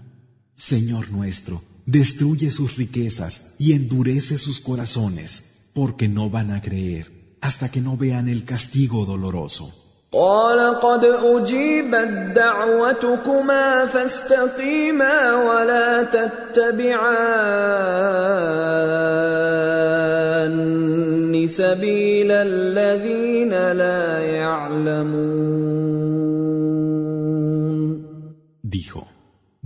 Señor 0.55 1.09
nuestro, 1.11 1.61
destruye 1.85 2.51
sus 2.51 2.77
riquezas 2.77 3.55
y 3.59 3.73
endurece 3.73 4.37
sus 4.39 4.59
corazones, 4.59 5.29
porque 5.73 6.07
no 6.07 6.29
van 6.29 6.51
a 6.51 6.61
creer 6.61 7.05
hasta 7.41 7.69
que 7.69 7.81
no 7.81 7.97
vean 7.97 8.27
el 8.29 8.43
castigo 8.45 9.05
doloroso. 9.05 9.73
قال 10.11 10.79
قد 10.79 11.05
أجيبت 11.05 12.33
دعوتكما 12.35 13.85
فاستقيما 13.85 15.35
ولا 15.35 16.03
تتبعان 16.03 17.57
سبيل 21.47 22.31
الذين 22.31 23.53
لا 23.71 24.19
يعلمون 24.19 25.50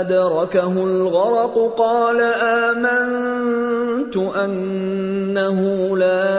أدركه 0.00 0.84
الغرق 0.84 1.74
قال 1.78 2.20
آمنت 2.70 4.16
أنه 4.16 5.60
لا 5.96 6.38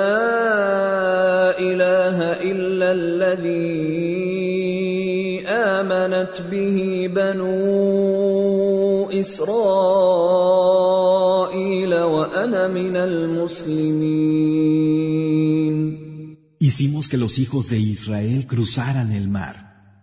إله 1.60 2.18
إلا 2.52 2.92
الذي 2.92 4.00
آمنت 5.48 6.42
به 6.52 7.10
بنو 7.16 7.50
إسرائيل 9.10 9.50
وأنا 11.96 12.68
من 12.68 12.96
المسلمين. 12.96 14.60
Hicimos 16.62 17.08
que 17.08 17.18
los 17.18 17.40
hijos 17.40 17.70
de 17.70 17.80
Israel 17.80 18.46
cruzaran 18.48 19.12
el 19.12 19.28
mar, 19.28 19.56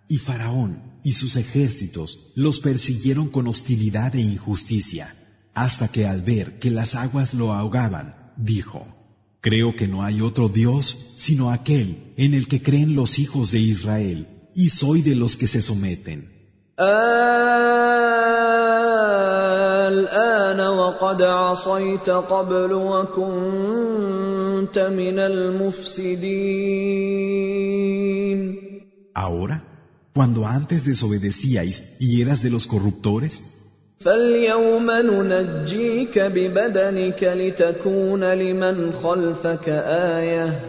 y 0.09 0.19
Faraón 0.19 0.96
y 1.07 1.13
sus 1.13 1.37
ejércitos 1.37 2.33
los 2.35 2.59
persiguieron 2.59 3.29
con 3.29 3.47
hostilidad 3.47 4.17
e 4.17 4.21
injusticia, 4.21 5.15
hasta 5.55 5.87
que 5.87 6.05
al 6.05 6.21
ver 6.23 6.59
que 6.59 6.69
las 6.69 6.97
aguas 6.97 7.33
lo 7.33 7.53
ahogaban, 7.53 8.33
dijo, 8.37 8.85
Creo 9.41 9.77
que 9.77 9.87
no 9.87 10.03
hay 10.03 10.21
otro 10.21 10.49
Dios 10.49 11.13
sino 11.15 11.53
aquel 11.53 12.13
en 12.17 12.35
el 12.35 12.49
que 12.49 12.61
creen 12.61 12.97
los 12.97 13.21
hijos 13.21 13.53
de 13.53 13.61
Israel, 13.61 14.27
y 14.57 14.71
soy 14.71 15.03
de 15.03 15.15
los 15.15 15.37
que 15.37 15.47
se 15.47 15.63
someten. 15.63 16.29
Ahora 29.15 29.66
cuando 30.16 30.46
antes 30.46 30.86
desobedecíais 30.86 31.96
y 32.00 32.22
eras 32.22 32.42
de 32.44 32.50
los 32.50 32.68
corruptores, 32.68 33.44
فاليوم 34.02 34.92
ننجيك 34.92 36.20
ببدنك 36.20 37.24
لتكون 37.24 38.24
لمن 38.34 38.94
خلفك 38.94 39.70
آية 40.20 40.60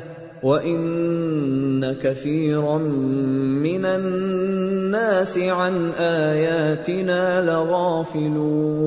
وإن 0.43 1.95
كثيرا 2.03 2.79
من 2.79 3.85
الناس 3.85 5.39
عن 5.39 5.91
آياتنا 5.91 7.43
لغافلون 7.43 8.83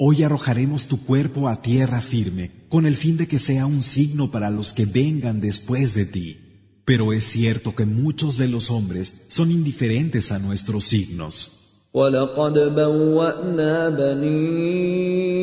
Hoy 0.00 0.22
arrojaremos 0.22 0.86
tu 0.86 1.04
cuerpo 1.04 1.48
a 1.48 1.60
tierra 1.60 2.00
firme, 2.00 2.52
con 2.68 2.86
el 2.86 2.96
fin 2.96 3.16
de 3.16 3.26
que 3.26 3.40
sea 3.40 3.66
un 3.66 3.82
signo 3.82 4.30
para 4.30 4.48
los 4.48 4.72
que 4.72 4.86
vengan 4.86 5.40
después 5.40 5.94
de 5.94 6.04
ti. 6.04 6.38
Pero 6.85 7.13
es 7.13 7.25
cierto 7.25 7.75
que 7.75 7.85
muchos 7.85 8.37
de 8.37 8.47
los 8.47 8.69
hombres 8.69 9.25
son 9.29 9.51
indiferentes 9.51 10.31
a 10.31 10.39
nuestros 10.39 10.83
signos. 10.85 11.63
ولقد 11.93 12.75
بوأنا 12.75 13.89
بني 13.89 15.33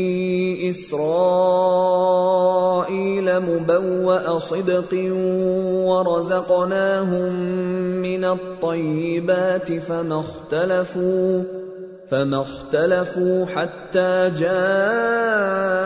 إسرائيل 0.71 1.01
مبوأ 3.41 4.39
صدق 4.39 4.95
ورزقناهم 5.87 7.33
من 8.03 8.25
الطيبات 8.25 9.73
فما 9.73 10.21
اختلفوا 10.21 11.45
فما 12.11 12.43
اختلفوا 12.43 13.47
حتى 13.47 14.31
جاءهم 14.31 15.77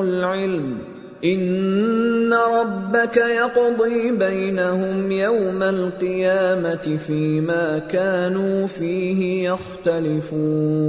العلم 0.00 0.93
ان 1.23 2.33
ربك 2.33 3.17
يقضي 3.17 4.11
بينهم 4.11 5.11
يوم 5.11 5.63
القيامه 5.63 6.97
فيما 7.07 7.79
كانوا 7.79 8.67
فيه 8.67 9.49
يختلفون 9.49 10.79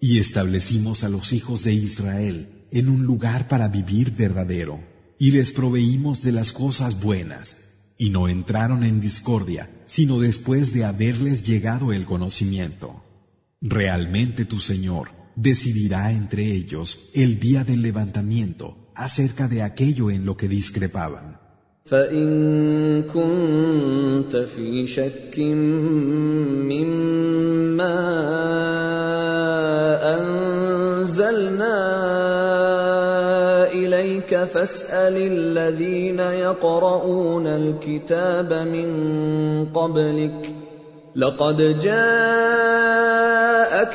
Y 0.00 0.18
establecimos 0.18 1.04
a 1.04 1.08
los 1.08 1.32
hijos 1.32 1.64
de 1.64 1.72
Israel 1.74 2.48
en 2.70 2.88
un 2.88 3.04
lugar 3.04 3.48
para 3.48 3.68
vivir 3.68 4.12
verdadero, 4.12 4.80
y 5.18 5.32
les 5.32 5.52
proveímos 5.52 6.22
de 6.22 6.32
las 6.32 6.52
cosas 6.52 7.02
buenas, 7.02 7.56
y 7.98 8.10
no 8.10 8.28
entraron 8.28 8.84
en 8.84 9.00
discordia, 9.00 9.68
sino 9.86 10.20
después 10.20 10.72
de 10.74 10.84
haberles 10.84 11.44
llegado 11.46 11.92
el 11.92 12.04
conocimiento. 12.06 13.02
Realmente 13.60 14.44
tu 14.44 14.60
Señor 14.60 15.08
decidirá 15.36 16.12
entre 16.12 16.42
ellos 16.44 17.10
el 17.14 17.38
día 17.38 17.64
del 17.64 17.82
levantamiento 17.82 18.76
acerca 18.94 19.48
de 19.48 19.62
aquello 19.62 20.10
en 20.10 20.24
lo 20.24 20.36
que 20.36 20.48
discrepaban. 20.48 21.36
فإن 21.86 23.02
كنت 23.02 24.36
في 24.36 24.86
شك 24.86 25.38
مما 26.68 27.96
أنزلنا 30.18 31.78
إليك 33.72 34.44
فاسأل 34.44 35.16
الذين 35.16 36.18
يقرؤون 36.18 37.46
الكتاب 37.46 38.52
من 38.52 38.88
قبلك 39.74 40.59
لقد 41.16 41.78
جاءك 41.80 41.96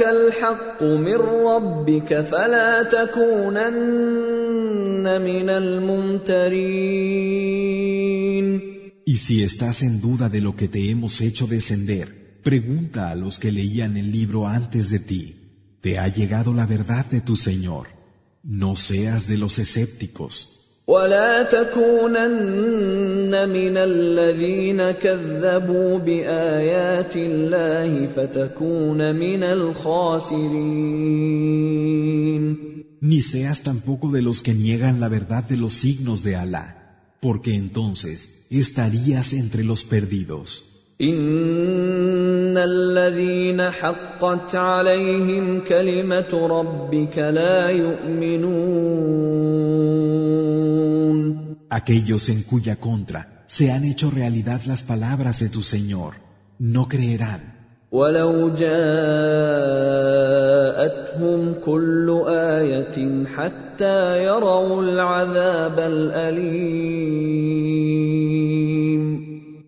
الحق 0.01 0.83
من 0.83 1.15
ربك 1.51 2.21
فلا 2.21 2.83
تكونن 2.83 4.41
من 5.21 5.49
الممترين 5.49 6.91
Y 9.03 9.17
si 9.17 9.43
estás 9.43 9.81
en 9.81 9.99
duda 9.99 10.29
de 10.29 10.41
lo 10.41 10.55
que 10.55 10.67
te 10.67 10.89
hemos 10.89 11.21
hecho 11.21 11.45
descender, 11.47 12.39
pregunta 12.43 13.09
a 13.11 13.15
los 13.15 13.39
que 13.39 13.51
leían 13.51 13.97
el 13.97 14.11
libro 14.11 14.47
antes 14.47 14.89
de 14.89 14.99
ti. 14.99 15.35
Te 15.81 15.99
ha 15.99 16.07
llegado 16.07 16.53
la 16.53 16.65
verdad 16.65 17.05
de 17.07 17.19
tu 17.19 17.35
Señor. 17.35 17.87
No 18.43 18.75
seas 18.75 19.27
de 19.27 19.37
los 19.37 19.59
escépticos. 19.59 20.54
ولا 20.86 21.42
تكونن 21.42 23.34
من 23.48 23.76
الذين 23.76 24.90
كذبوا 24.90 25.98
بايات 25.98 27.16
الله 27.16 28.06
فتكون 28.06 29.14
من 29.14 29.42
الخاسرين 29.42 30.86
Ni 33.00 33.20
seas 33.20 33.62
tampoco 33.62 34.10
de 34.10 34.22
los 34.22 34.42
que 34.42 34.54
niegan 34.54 35.00
la 35.00 35.08
verdad 35.08 35.44
de 35.44 35.56
los 35.56 35.74
signos 35.74 36.22
de 36.22 36.34
Alá, 36.34 36.66
porque 37.20 37.54
entonces 37.54 38.46
estarías 38.50 39.32
entre 39.32 39.64
los 39.64 39.84
perdidos. 39.84 40.64
ان 41.00 42.56
الذين 42.56 43.70
حقت 43.70 44.54
عليهم 44.54 45.60
كلمه 45.60 46.46
ربك 46.46 47.18
لا 47.18 47.68
يؤمنون 47.68 49.35
Aquellos 51.69 52.29
en 52.29 52.43
cuya 52.43 52.75
contra 52.75 53.43
se 53.47 53.71
han 53.71 53.83
hecho 53.85 54.11
realidad 54.11 54.61
las 54.65 54.83
palabras 54.83 55.39
de 55.39 55.49
tu 55.49 55.61
Señor, 55.63 56.13
no 56.59 56.87
creerán. 56.87 57.61
ولو 57.91 58.55
جاءتهم 58.55 58.73
كل 61.65 62.23
ايه 62.27 63.25
حتى 63.25 64.23
يروا 64.23 64.83
العذاب 64.83 65.79
الاليم 65.79 67.21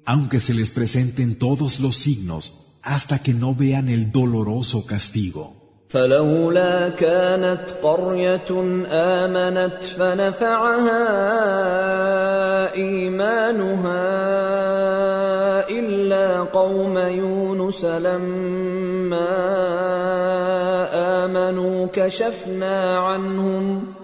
aunque 0.05 0.39
se 0.39 0.53
les 0.53 0.71
presenten 0.71 1.37
todos 1.37 1.79
los 1.79 1.95
signos 1.95 2.79
hasta 2.83 3.19
que 3.19 3.33
no 3.33 3.55
vean 3.55 3.87
el 3.89 4.11
doloroso 4.11 4.85
castigo. 4.85 5.43
فلولا 5.88 6.88
كانت 6.88 7.70
قرية 7.82 8.50
آمنت 8.92 9.84
فنفعها 9.84 11.04
إيمانها 12.74 14.08
إلا 15.70 16.40
قوم 16.40 16.98
يونس 16.98 17.84
لما 17.84 19.28
آمنوا 21.24 21.86
كشفنا 21.92 22.98
عنهم 22.98 23.97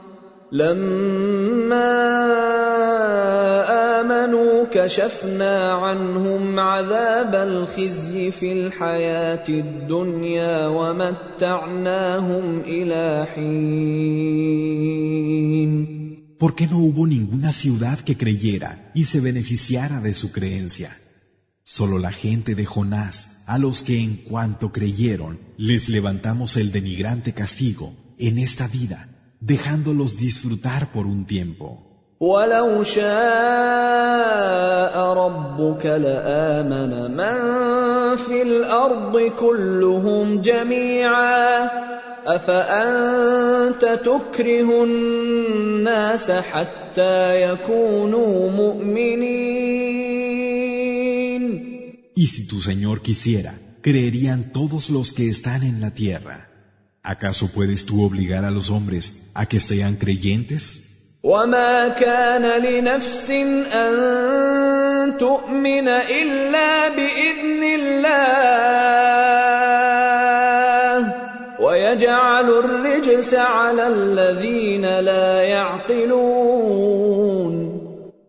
لما 0.52 2.10
امنوا 4.02 4.66
كشفنا 4.72 5.72
عنهم 5.72 6.60
عذاب 6.60 7.36
الخزي 7.36 8.32
في 8.32 8.54
الحياه 8.54 9.44
الدنيا 9.50 10.68
ومتعناهم 10.68 12.60
الى 12.60 13.28
حين 13.36 14.40
¿Por 16.40 16.56
qué 16.56 16.68
no 16.68 16.78
hubo 16.78 17.06
ninguna 17.06 17.52
ciudad 17.52 18.00
que 18.00 18.16
creyera 18.16 18.92
y 18.96 19.04
se 19.04 19.20
beneficiara 19.20 20.00
de 20.00 20.14
su 20.14 20.32
creencia? 20.32 20.98
Solo 21.66 22.00
la 22.00 22.14
gente 22.14 22.56
de 22.56 22.66
Jonás, 22.66 23.44
a 23.46 23.58
los 23.58 23.84
que 23.84 24.02
en 24.02 24.16
cuanto 24.16 24.72
creyeron, 24.72 25.38
les 25.58 25.90
levantamos 25.90 26.56
el 26.56 26.72
denigrante 26.72 27.34
castigo 27.34 27.94
en 28.18 28.40
esta 28.40 28.70
vida, 28.70 29.13
dejándolos 29.44 30.18
disfrutar 30.18 30.92
por 30.92 31.06
un 31.06 31.26
tiempo. 31.26 31.86
ولو 32.20 32.84
شاء 32.84 33.10
ربك 35.14 35.86
لامن 35.86 37.12
من 37.16 37.36
في 38.18 38.42
الارض 38.42 39.32
كلهم 39.40 40.42
جميعا 40.42 41.70
افانت 42.26 43.86
تكره 43.86 44.84
الناس 44.84 46.32
حتى 46.32 47.42
يكونوا 47.42 48.52
مؤمنين 48.52 49.80
Y 52.16 52.28
si 52.28 52.46
tu 52.48 52.60
Señor 52.62 53.02
quisiera, 53.02 53.54
creerían 53.82 54.52
todos 54.52 54.90
los 54.90 55.14
que 55.14 55.30
están 55.30 55.64
en 55.64 55.80
la 55.80 55.92
tierra. 55.92 56.50
¿Acaso 57.04 57.52
puedes 57.52 57.86
tú 57.86 58.04
obligar 58.04 58.44
a 58.46 58.52
los 58.52 58.70
hombres 58.70 59.32
a 59.34 59.46
que 59.46 59.60
sean 59.60 59.96
creyentes? 59.96 60.90
وما 61.24 61.88
كان 61.88 62.64
لنفس 62.64 63.32
ان 63.32 65.18
تؤمن 65.20 65.88
الا 65.88 66.88
باذن 66.96 67.64
الله 67.64 69.00
ويجعل 71.60 72.50
الرجس 72.50 73.34
على 73.34 73.88
الذين 73.88 75.00
لا 75.00 75.42
يعقلون 75.44 77.00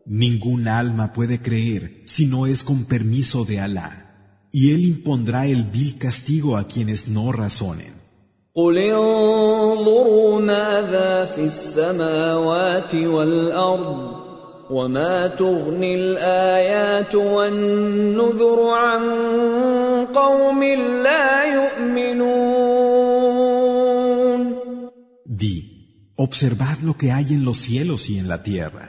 Ningún 0.06 0.66
alma 0.66 1.12
puede 1.12 1.40
creer 1.40 2.02
si 2.04 2.26
no 2.26 2.46
es 2.46 2.64
con 2.64 2.84
permiso 2.86 3.44
de 3.44 3.60
Alá, 3.60 3.90
y 4.50 4.72
Él 4.72 4.84
impondrá 4.84 5.46
el 5.46 5.62
vil 5.62 5.96
castigo 5.98 6.56
a 6.56 6.66
quienes 6.66 7.06
no 7.06 7.30
razonen. 7.30 7.93
قل 8.54 8.78
انظروا 8.78 10.40
ماذا 10.40 11.24
في 11.24 11.44
السماوات 11.44 12.94
والارض 12.94 14.20
وما 14.70 15.26
تغني 15.26 15.94
الايات 15.94 17.14
والنذر 17.14 18.70
عن 18.70 19.04
قوم 20.14 20.64
لا 21.04 21.44
يؤمنون 21.54 22.70
Di, 25.42 25.56
observad 26.16 26.82
lo 26.82 26.94
que 27.00 27.12
hay 27.12 27.26
en 27.36 27.44
los 27.44 27.58
cielos 27.58 28.10
y 28.10 28.18
en 28.18 28.28
la 28.28 28.42
tierra. 28.42 28.86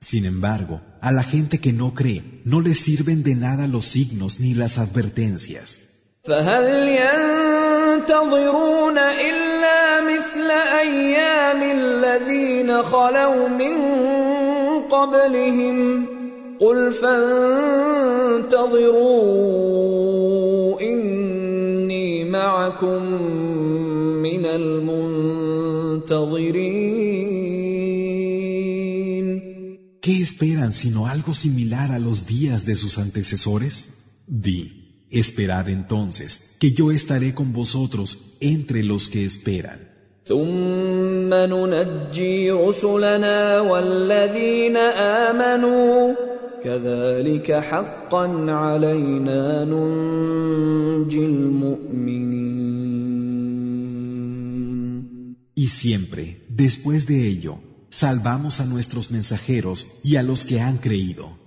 Sin 0.00 0.24
embargo, 0.24 0.80
a 1.00 1.12
la 1.12 1.22
gente 1.22 1.60
que 1.60 1.72
no 1.72 1.94
cree 1.94 2.42
no 2.44 2.60
les 2.60 2.78
sirven 2.86 3.22
de 3.22 3.34
nada 3.34 3.68
los 3.68 3.84
signos 3.84 4.40
ni 4.40 4.54
las 4.54 4.78
advertencias. 4.78 5.80
فهل 6.24 6.64
ينتظرون 7.89 8.97
إلا 8.97 10.01
مثل 10.01 10.51
أيام 10.79 11.61
الذين 11.63 12.83
خلوا 12.83 13.47
من 13.47 13.73
قبلهم 14.89 16.05
قل 16.59 16.91
فانتظروا 16.93 18.41
إني 20.81 22.23
معكم 22.29 23.03
من 24.23 24.45
المنتظرين 24.45 25.39
¿Qué 30.01 30.21
esperan 30.23 30.71
sino 30.71 31.07
algo 31.07 31.33
similar 31.35 31.91
a 31.91 31.99
los 31.99 32.25
días 32.25 32.65
de 32.65 32.75
sus 32.75 32.97
antecesores? 32.97 33.89
Di, 34.25 34.88
esperad 35.10 35.68
entonces, 35.68 36.56
que 36.60 36.72
yo 36.72 36.90
estaré 36.90 37.34
con 37.34 37.52
vosotros 37.52 38.36
entre 38.40 38.82
los 38.82 39.08
que 39.08 39.24
esperan. 39.24 39.94
ثم 40.26 41.34
ننجي 41.34 42.50
رسلنا 42.50 43.60
والذين 43.60 44.76
امنوا 44.76 46.14
كذلك 46.64 47.52
حقا 47.52 48.26
علينا 48.48 49.64
ننجي 49.64 51.18
المؤمنين 51.18 52.34
Y 55.56 55.68
siempre, 55.68 56.44
después 56.48 57.06
de 57.06 57.28
ello, 57.28 57.58
salvamos 57.90 58.60
a 58.60 58.66
nuestros 58.66 59.10
mensajeros 59.10 59.86
y 60.02 60.16
a 60.16 60.22
los 60.22 60.44
que 60.44 60.60
han 60.60 60.78
creído. 60.78 61.38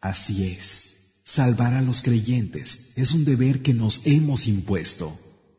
Así 0.00 0.46
es, 0.46 0.99
salvar 1.30 1.74
a 1.74 1.82
los 1.82 2.02
creyentes 2.02 2.92
es 2.96 3.12
un 3.12 3.24
deber 3.24 3.62
que 3.62 3.74
nos 3.74 4.06
hemos 4.06 4.46
impuesto. 4.46 5.12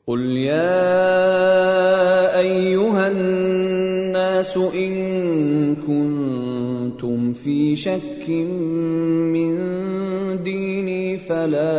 قل 0.08 0.22
يا 0.38 1.60
ايها 2.39 3.08
الناس 3.08 4.58
ان 4.58 5.76
كنتم 5.76 7.34
في 7.34 7.76
شك 7.76 8.30
من 8.30 9.53
ديني 10.43 11.18
فلا 11.18 11.76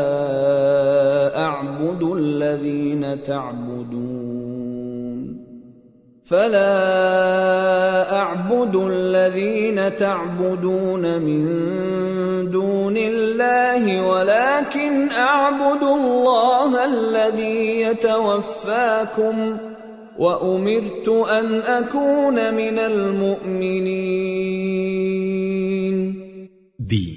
اعبد 1.39 2.03
الذين 2.03 3.22
تعبدون 3.22 4.12
فلا 6.26 8.15
اعبد 8.15 8.76
الذين 8.76 9.95
تعبدون 9.95 11.21
من 11.21 11.43
دون 12.51 12.97
الله 12.97 14.07
ولكن 14.07 15.11
اعبد 15.11 15.84
الله 15.84 16.86
الذي 16.86 17.82
يتوفاكم 17.82 19.57
وامرت 20.17 21.07
ان 21.09 21.59
اكون 21.59 22.53
من 22.53 22.80
المؤمنين. 22.80 24.34
Di, 26.80 27.07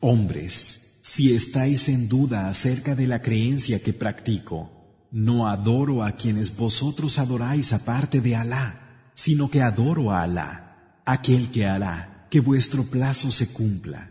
hombres, 0.00 0.54
si 1.02 1.34
estáis 1.34 1.88
en 1.88 2.08
duda 2.08 2.48
acerca 2.48 2.94
de 2.94 3.06
la 3.06 3.20
creencia 3.20 3.82
que 3.82 3.92
practico, 3.92 4.85
no 5.11 5.47
adoro 5.47 6.03
a 6.03 6.13
quienes 6.13 6.55
vosotros 6.55 7.19
adoráis 7.19 7.73
aparte 7.73 8.21
de 8.21 8.35
Alá, 8.35 9.11
sino 9.13 9.49
que 9.51 9.61
adoro 9.61 10.11
a 10.11 10.23
Alá, 10.23 11.01
aquel 11.05 11.51
que 11.51 11.65
hará 11.65 12.27
que 12.29 12.39
vuestro 12.39 12.83
plazo 12.83 13.29
se 13.29 13.51
cumpla, 13.51 14.09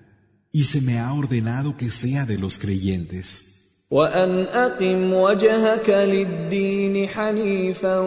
y 0.52 0.64
se 0.64 0.80
me 0.82 0.98
ha 0.98 1.12
ordenado 1.14 1.76
que 1.76 1.90
sea 1.90 2.26
de 2.26 2.36
los 2.38 2.58
creyentes. 2.58 3.50
وان 3.90 4.44
اقم 4.44 5.12
وجهك 5.12 5.90
للدين 5.90 7.08
حنيفا 7.08 7.98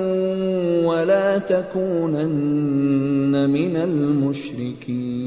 ولا 0.86 1.38
تكونن 1.38 2.70
من 3.50 3.76
المشركين 3.76 5.24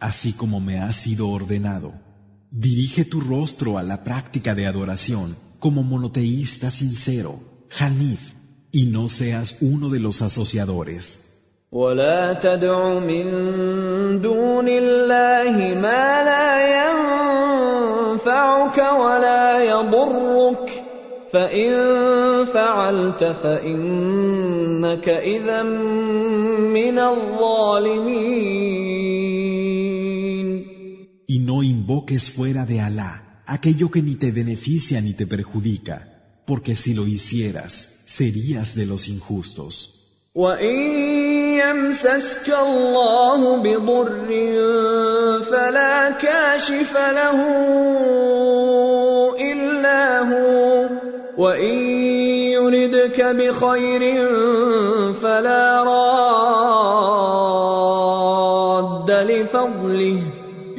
Así 0.00 0.34
como 0.34 0.60
me 0.60 0.80
ha 0.80 0.92
sido 0.92 1.30
ordenado, 1.30 1.94
dirige 2.50 3.04
tu 3.04 3.20
rostro 3.20 3.78
a 3.78 3.82
la 3.82 4.04
práctica 4.04 4.54
de 4.54 4.66
adoración 4.66 5.36
como 5.58 5.82
monoteísta 5.82 6.70
sincero, 6.70 7.40
Hanif, 7.78 8.34
y 8.70 8.84
no 8.86 9.08
seas 9.08 9.56
uno 9.60 9.88
de 9.88 10.00
los 10.00 10.22
asociadores. 10.22 11.20
ولا 11.72 12.32
تدع 12.32 12.98
من 12.98 13.26
دون 14.22 14.68
الله 14.68 15.74
ما 15.74 16.24
لا 16.30 16.48
ينفعك 18.14 18.78
ولا 18.78 19.64
يضرك 19.64 20.84
فان 21.32 21.74
فعلت 22.44 23.24
فانك 23.42 25.08
اذا 25.08 25.62
من 26.78 26.98
الظالمين 26.98 28.87
y 31.33 31.37
no 31.37 31.61
invoques 31.61 32.31
fuera 32.31 32.65
de 32.65 32.81
Alá 32.81 33.43
aquello 33.45 33.91
que 33.91 34.01
ni 34.01 34.15
te 34.15 34.31
beneficia 34.31 34.99
ni 34.99 35.13
te 35.13 35.27
perjudica, 35.27 35.97
porque 36.47 36.75
si 36.75 36.95
lo 36.95 37.05
hicieras, 37.05 38.01
serías 38.05 38.73
de 38.73 38.87
los 38.87 39.07
injustos. 39.07 39.95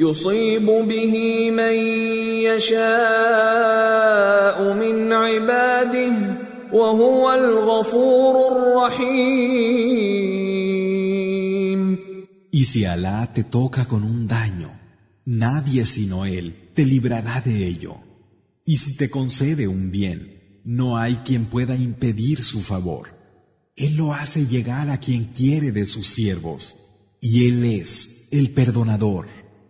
يصيب 0.00 0.66
به 0.66 1.50
من 1.50 1.74
يشاء 2.46 2.96
من 4.74 5.12
عباده 5.12 6.12
وهو 6.72 7.32
الغفور 7.32 8.34
الرحيم 8.52 9.56
Y 12.52 12.64
si 12.64 12.84
Alá 12.86 13.32
te 13.34 13.44
toca 13.44 13.86
con 13.86 14.02
un 14.02 14.26
daño, 14.26 14.70
nadie 15.26 15.84
sino 15.84 16.24
Él 16.24 16.54
te 16.74 16.84
librará 16.86 17.42
de 17.44 17.66
ello. 17.66 17.96
Y 18.64 18.76
si 18.78 18.96
te 18.96 19.10
concede 19.10 19.68
un 19.68 19.90
bien, 19.90 20.62
no 20.64 20.96
hay 20.96 21.16
quien 21.16 21.44
pueda 21.44 21.76
impedir 21.76 22.44
su 22.44 22.60
favor. 22.62 23.08
Él 23.76 23.96
lo 23.96 24.12
hace 24.14 24.46
llegar 24.46 24.88
a 24.90 24.98
quien 24.98 25.24
quiere 25.24 25.70
de 25.70 25.86
sus 25.86 26.06
siervos. 26.06 26.76
Y 27.20 27.48
Él 27.48 27.64
es 27.64 28.28
el 28.30 28.50
perdonador, 28.50 29.26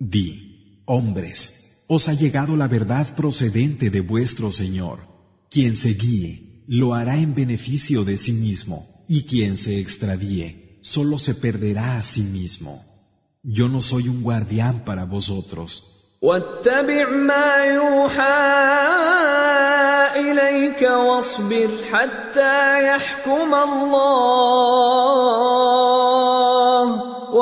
Di, 0.00 0.82
hombres, 0.86 1.84
os 1.86 2.08
ha 2.08 2.14
llegado 2.14 2.56
la 2.56 2.68
verdad 2.68 3.06
procedente 3.14 3.90
de 3.90 4.00
vuestro 4.00 4.52
Señor. 4.52 4.98
Quien 5.50 5.76
se 5.76 5.94
guíe, 5.94 6.64
lo 6.66 6.94
hará 6.94 7.18
en 7.18 7.34
beneficio 7.34 8.04
de 8.04 8.18
sí 8.18 8.32
mismo, 8.32 9.04
y 9.08 9.22
quien 9.22 9.56
se 9.56 9.78
extravíe, 9.80 10.78
solo 10.82 11.18
se 11.18 11.34
perderá 11.34 11.98
a 11.98 12.02
sí 12.02 12.22
mismo. 12.22 12.84
Yo 13.42 13.68
no 13.68 13.80
soy 13.80 14.08
un 14.08 14.22
guardián 14.22 14.84
para 14.84 15.04
vosotros. 15.04 15.90
واتبع 16.24 17.08
ما 17.10 17.64
يوحى 17.64 18.40
اليك 20.16 20.82
واصبر 20.82 21.70
حتى 21.92 22.86
يحكم 22.86 23.54
الله 23.54 24.84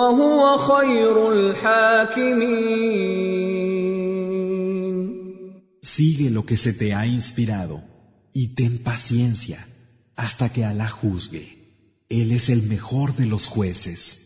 وهو 0.06 0.58
خير 0.58 1.32
الحاكمين 1.32 2.82
Sigue 5.82 6.30
lo 6.30 6.46
que 6.46 6.56
se 6.56 6.72
te 6.72 6.94
ha 6.94 7.06
inspirado, 7.06 7.82
y 8.32 8.54
ten 8.54 8.78
paciencia 8.78 9.66
hasta 10.16 10.50
que 10.52 10.64
Alá 10.64 10.88
juzgue. 10.88 11.46
Él 12.08 12.32
es 12.32 12.48
el 12.48 12.62
mejor 12.62 13.14
de 13.14 13.26
los 13.26 13.46
jueces. 13.46 14.25